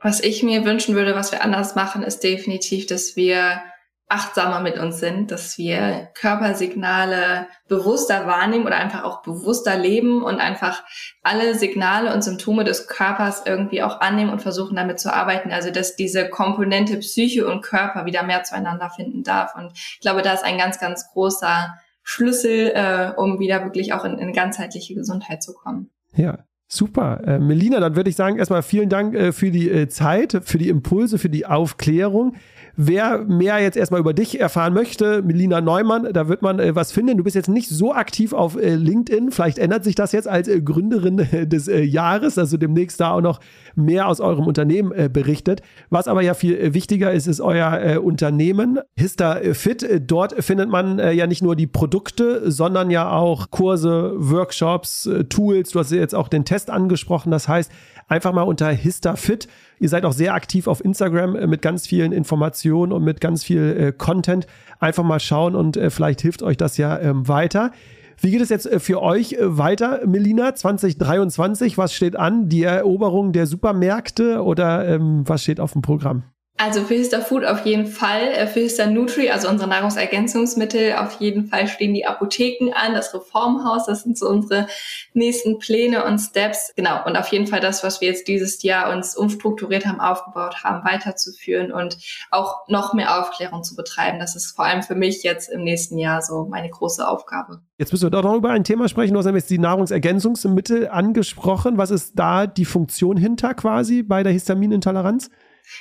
Was 0.00 0.20
ich 0.20 0.42
mir 0.44 0.64
wünschen 0.64 0.94
würde, 0.94 1.14
was 1.16 1.32
wir 1.32 1.42
anders 1.42 1.74
machen, 1.74 2.02
ist 2.04 2.22
definitiv, 2.22 2.86
dass 2.86 3.16
wir 3.16 3.60
achtsamer 4.08 4.60
mit 4.60 4.78
uns 4.78 5.00
sind, 5.00 5.30
dass 5.30 5.58
wir 5.58 6.08
Körpersignale 6.14 7.46
bewusster 7.68 8.26
wahrnehmen 8.26 8.66
oder 8.66 8.76
einfach 8.76 9.04
auch 9.04 9.20
bewusster 9.22 9.76
leben 9.76 10.22
und 10.22 10.40
einfach 10.40 10.82
alle 11.22 11.54
Signale 11.54 12.14
und 12.14 12.24
Symptome 12.24 12.64
des 12.64 12.88
Körpers 12.88 13.42
irgendwie 13.44 13.82
auch 13.82 14.00
annehmen 14.00 14.30
und 14.30 14.40
versuchen 14.40 14.76
damit 14.76 14.98
zu 14.98 15.12
arbeiten. 15.14 15.52
Also 15.52 15.70
dass 15.70 15.94
diese 15.94 16.30
Komponente 16.30 16.96
Psyche 16.96 17.46
und 17.46 17.62
Körper 17.62 18.06
wieder 18.06 18.22
mehr 18.22 18.44
zueinander 18.44 18.88
finden 18.88 19.24
darf. 19.24 19.54
Und 19.54 19.72
ich 19.74 20.00
glaube, 20.00 20.22
da 20.22 20.32
ist 20.32 20.44
ein 20.44 20.56
ganz, 20.56 20.80
ganz 20.80 21.10
großer 21.12 21.74
Schlüssel, 22.02 22.72
äh, 22.74 23.12
um 23.14 23.38
wieder 23.38 23.64
wirklich 23.64 23.92
auch 23.92 24.06
in, 24.06 24.18
in 24.18 24.32
ganzheitliche 24.32 24.94
Gesundheit 24.94 25.42
zu 25.42 25.52
kommen. 25.52 25.90
Ja, 26.14 26.38
Super. 26.70 27.22
Äh, 27.26 27.38
Melina, 27.38 27.80
dann 27.80 27.96
würde 27.96 28.10
ich 28.10 28.16
sagen, 28.16 28.36
erstmal 28.36 28.62
vielen 28.62 28.90
Dank 28.90 29.14
äh, 29.14 29.32
für 29.32 29.50
die 29.50 29.70
äh, 29.70 29.88
Zeit, 29.88 30.38
für 30.44 30.58
die 30.58 30.68
Impulse, 30.68 31.16
für 31.18 31.30
die 31.30 31.46
Aufklärung. 31.46 32.36
Wer 32.80 33.24
mehr 33.24 33.58
jetzt 33.58 33.76
erstmal 33.76 33.98
über 33.98 34.14
dich 34.14 34.38
erfahren 34.38 34.72
möchte, 34.72 35.20
Melina 35.22 35.60
Neumann, 35.60 36.12
da 36.12 36.28
wird 36.28 36.42
man 36.42 36.60
äh, 36.60 36.76
was 36.76 36.92
finden. 36.92 37.16
Du 37.16 37.24
bist 37.24 37.34
jetzt 37.34 37.48
nicht 37.48 37.68
so 37.68 37.92
aktiv 37.92 38.32
auf 38.32 38.54
äh, 38.54 38.76
LinkedIn. 38.76 39.32
Vielleicht 39.32 39.58
ändert 39.58 39.82
sich 39.82 39.96
das 39.96 40.12
jetzt 40.12 40.28
als 40.28 40.46
äh, 40.46 40.60
Gründerin 40.60 41.18
äh, 41.18 41.48
des 41.48 41.66
äh, 41.66 41.82
Jahres, 41.82 42.38
also 42.38 42.56
demnächst 42.56 43.00
da 43.00 43.14
auch 43.14 43.20
noch 43.20 43.40
mehr 43.74 44.06
aus 44.06 44.20
eurem 44.20 44.46
Unternehmen 44.46 44.92
äh, 44.92 45.10
berichtet. 45.12 45.60
Was 45.90 46.06
aber 46.06 46.22
ja 46.22 46.34
viel 46.34 46.72
wichtiger 46.72 47.12
ist, 47.12 47.26
ist 47.26 47.40
euer 47.40 48.00
Unternehmen 48.00 48.78
HistaFit. 48.96 50.02
Dort 50.06 50.44
findet 50.44 50.68
man 50.68 50.98
ja 50.98 51.26
nicht 51.26 51.42
nur 51.42 51.56
die 51.56 51.66
Produkte, 51.66 52.48
sondern 52.50 52.90
ja 52.90 53.10
auch 53.10 53.50
Kurse, 53.50 54.12
Workshops, 54.16 55.08
Tools. 55.28 55.70
Du 55.70 55.80
hast 55.80 55.90
jetzt 55.90 56.14
auch 56.14 56.28
den 56.28 56.44
Test 56.44 56.70
angesprochen. 56.70 57.30
Das 57.30 57.48
heißt, 57.48 57.72
einfach 58.06 58.32
mal 58.32 58.42
unter 58.42 58.68
HistaFit 58.70 59.48
Ihr 59.80 59.88
seid 59.88 60.04
auch 60.04 60.12
sehr 60.12 60.34
aktiv 60.34 60.66
auf 60.66 60.84
Instagram 60.84 61.36
äh, 61.36 61.46
mit 61.46 61.62
ganz 61.62 61.86
vielen 61.86 62.12
Informationen 62.12 62.92
und 62.92 63.04
mit 63.04 63.20
ganz 63.20 63.44
viel 63.44 63.76
äh, 63.78 63.92
Content. 63.92 64.46
Einfach 64.80 65.04
mal 65.04 65.20
schauen 65.20 65.54
und 65.54 65.76
äh, 65.76 65.90
vielleicht 65.90 66.20
hilft 66.20 66.42
euch 66.42 66.56
das 66.56 66.76
ja 66.76 66.98
ähm, 66.98 67.28
weiter. 67.28 67.72
Wie 68.20 68.32
geht 68.32 68.40
es 68.40 68.48
jetzt 68.48 68.66
äh, 68.66 68.80
für 68.80 69.00
euch 69.00 69.34
äh, 69.34 69.58
weiter, 69.58 70.00
Melina, 70.06 70.54
2023? 70.54 71.78
Was 71.78 71.94
steht 71.94 72.16
an? 72.16 72.48
Die 72.48 72.64
Eroberung 72.64 73.32
der 73.32 73.46
Supermärkte 73.46 74.42
oder 74.42 74.86
ähm, 74.88 75.22
was 75.26 75.42
steht 75.42 75.60
auf 75.60 75.72
dem 75.72 75.82
Programm? 75.82 76.24
Also 76.60 76.84
Hista 76.88 77.20
Food 77.20 77.44
auf 77.44 77.64
jeden 77.64 77.86
Fall, 77.86 78.32
äh, 78.34 78.44
Hista 78.48 78.86
Nutri, 78.86 79.30
also 79.30 79.48
unsere 79.48 79.70
Nahrungsergänzungsmittel, 79.70 80.94
auf 80.94 81.20
jeden 81.20 81.46
Fall 81.46 81.68
stehen 81.68 81.94
die 81.94 82.04
Apotheken 82.04 82.72
an, 82.74 82.94
das 82.94 83.14
Reformhaus, 83.14 83.86
das 83.86 84.02
sind 84.02 84.18
so 84.18 84.28
unsere 84.28 84.66
nächsten 85.14 85.60
Pläne 85.60 86.04
und 86.04 86.18
Steps. 86.18 86.72
Genau, 86.74 87.06
und 87.06 87.16
auf 87.16 87.28
jeden 87.28 87.46
Fall 87.46 87.60
das, 87.60 87.84
was 87.84 88.00
wir 88.00 88.08
jetzt 88.08 88.26
dieses 88.26 88.60
Jahr 88.64 88.92
uns 88.92 89.16
umstrukturiert 89.16 89.86
haben, 89.86 90.00
aufgebaut 90.00 90.64
haben, 90.64 90.84
weiterzuführen 90.84 91.70
und 91.70 91.96
auch 92.32 92.66
noch 92.66 92.92
mehr 92.92 93.20
Aufklärung 93.20 93.62
zu 93.62 93.76
betreiben. 93.76 94.18
Das 94.18 94.34
ist 94.34 94.56
vor 94.56 94.64
allem 94.64 94.82
für 94.82 94.96
mich 94.96 95.22
jetzt 95.22 95.48
im 95.48 95.62
nächsten 95.62 95.96
Jahr 95.96 96.22
so 96.22 96.44
meine 96.50 96.68
große 96.68 97.06
Aufgabe. 97.06 97.60
Jetzt 97.78 97.92
müssen 97.92 98.06
wir 98.06 98.10
doch 98.10 98.24
noch 98.24 98.34
über 98.34 98.50
ein 98.50 98.64
Thema 98.64 98.88
sprechen. 98.88 99.12
Du 99.12 99.20
hast 99.20 99.26
nämlich 99.26 99.46
die 99.46 99.58
Nahrungsergänzungsmittel 99.58 100.88
angesprochen. 100.88 101.78
Was 101.78 101.92
ist 101.92 102.18
da 102.18 102.48
die 102.48 102.64
Funktion 102.64 103.16
hinter 103.16 103.54
quasi 103.54 104.02
bei 104.02 104.24
der 104.24 104.32
Histaminintoleranz? 104.32 105.30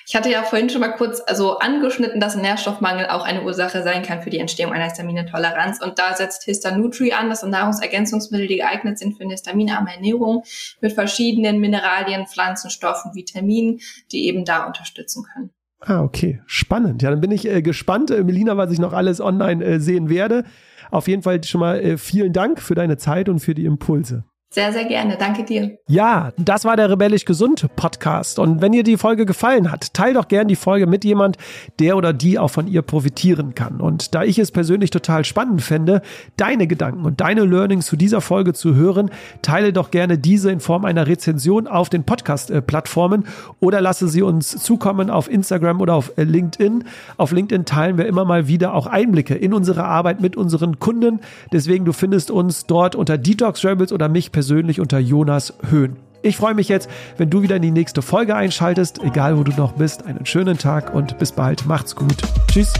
Ich 0.05 0.15
hatte 0.15 0.29
ja 0.29 0.43
vorhin 0.43 0.69
schon 0.69 0.81
mal 0.81 0.93
kurz 0.93 1.21
also 1.25 1.59
angeschnitten, 1.59 2.19
dass 2.19 2.35
Nährstoffmangel 2.35 3.07
auch 3.07 3.25
eine 3.25 3.43
Ursache 3.43 3.83
sein 3.83 4.03
kann 4.03 4.21
für 4.21 4.29
die 4.29 4.39
Entstehung 4.39 4.73
einer 4.73 4.85
Histaminintoleranz. 4.85 5.81
Und 5.81 5.99
da 5.99 6.15
setzt 6.15 6.43
Histanutri 6.43 7.13
an, 7.13 7.29
das 7.29 7.41
sind 7.41 7.51
Nahrungsergänzungsmittel, 7.51 8.47
die 8.47 8.57
geeignet 8.57 8.97
sind 8.97 9.17
für 9.17 9.23
eine 9.23 9.33
histaminarme 9.33 9.93
Ernährung 9.93 10.43
mit 10.81 10.93
verschiedenen 10.93 11.59
Mineralien, 11.59 12.27
Pflanzenstoffen, 12.27 13.15
Vitaminen, 13.15 13.79
die 14.11 14.27
eben 14.27 14.45
da 14.45 14.65
unterstützen 14.65 15.25
können. 15.33 15.51
Ah, 15.79 16.01
okay. 16.01 16.41
Spannend. 16.47 17.01
Ja, 17.03 17.11
dann 17.11 17.21
bin 17.21 17.31
ich 17.31 17.47
äh, 17.47 17.61
gespannt, 17.61 18.09
äh, 18.09 18.23
Melina, 18.23 18.57
was 18.57 18.71
ich 18.71 18.79
noch 18.79 18.93
alles 18.93 19.21
online 19.21 19.63
äh, 19.63 19.79
sehen 19.79 20.09
werde. 20.09 20.43
Auf 20.89 21.07
jeden 21.07 21.21
Fall 21.21 21.43
schon 21.43 21.61
mal 21.61 21.79
äh, 21.79 21.97
vielen 21.97 22.33
Dank 22.33 22.61
für 22.61 22.75
deine 22.75 22.97
Zeit 22.97 23.29
und 23.29 23.39
für 23.39 23.53
die 23.53 23.65
Impulse. 23.65 24.23
Sehr, 24.49 24.71
sehr 24.71 24.85
gerne. 24.85 25.17
Danke 25.17 25.43
dir. 25.43 25.77
Ja, 25.89 26.31
das 26.37 26.63
war 26.63 26.77
der 26.77 26.89
Rebellisch 26.89 27.25
Gesund 27.25 27.67
Podcast. 27.75 28.39
Und 28.39 28.61
wenn 28.61 28.71
dir 28.71 28.83
die 28.83 28.95
Folge 28.95 29.25
gefallen 29.25 29.69
hat, 29.69 29.93
teil 29.93 30.13
doch 30.13 30.29
gern 30.29 30.47
die 30.47 30.55
Folge 30.55 30.87
mit 30.87 31.03
jemand, 31.03 31.37
der 31.79 31.97
oder 31.97 32.13
die 32.13 32.39
auch 32.39 32.47
von 32.47 32.65
ihr 32.65 32.81
profitieren 32.81 33.55
kann. 33.55 33.81
Und 33.81 34.15
da 34.15 34.23
ich 34.23 34.39
es 34.39 34.51
persönlich 34.51 34.89
total 34.89 35.25
spannend 35.25 35.61
fände, 35.61 36.01
deine 36.37 36.65
Gedanken 36.65 37.03
und 37.03 37.19
deine 37.19 37.43
Learnings 37.43 37.87
zu 37.87 37.97
dieser 37.97 38.21
Folge 38.21 38.53
zu 38.53 38.73
hören, 38.73 39.11
teile 39.41 39.73
doch 39.73 39.91
gerne 39.91 40.17
diese 40.17 40.49
in 40.49 40.61
Form 40.61 40.85
einer 40.85 41.07
Rezension 41.07 41.67
auf 41.67 41.89
den 41.89 42.05
Podcast-Plattformen 42.05 43.25
oder 43.59 43.81
lasse 43.81 44.07
sie 44.07 44.21
uns 44.21 44.51
zukommen 44.51 45.09
auf 45.09 45.29
Instagram 45.29 45.81
oder 45.81 45.93
auf 45.93 46.13
LinkedIn. 46.15 46.85
Auf 47.17 47.33
LinkedIn 47.33 47.65
teilen 47.65 47.97
wir 47.97 48.05
immer 48.05 48.23
mal 48.23 48.47
wieder 48.47 48.73
auch 48.73 48.87
Einblicke 48.87 49.35
in 49.35 49.53
unsere 49.53 49.83
Arbeit 49.83 50.21
mit 50.21 50.37
unseren 50.37 50.79
Kunden. 50.79 51.19
Deswegen, 51.51 51.83
du 51.83 51.91
findest 51.91 52.31
uns 52.31 52.65
dort 52.65 52.95
unter 52.95 53.17
Detox 53.17 53.65
Rebels 53.65 53.91
oder 53.91 54.07
mich 54.07 54.31
persönlich 54.37 54.79
unter 54.79 54.99
Jonas 54.99 55.55
Höhn. 55.67 55.95
Ich 56.21 56.37
freue 56.37 56.53
mich 56.53 56.69
jetzt, 56.69 56.91
wenn 57.17 57.31
du 57.31 57.41
wieder 57.41 57.55
in 57.55 57.63
die 57.63 57.71
nächste 57.71 58.03
Folge 58.03 58.35
einschaltest, 58.35 59.01
egal 59.03 59.35
wo 59.35 59.41
du 59.41 59.51
noch 59.53 59.71
bist. 59.71 60.05
Einen 60.05 60.27
schönen 60.27 60.59
Tag 60.59 60.93
und 60.93 61.17
bis 61.17 61.31
bald. 61.31 61.65
Macht's 61.65 61.95
gut. 61.95 62.17
Tschüss. 62.47 62.71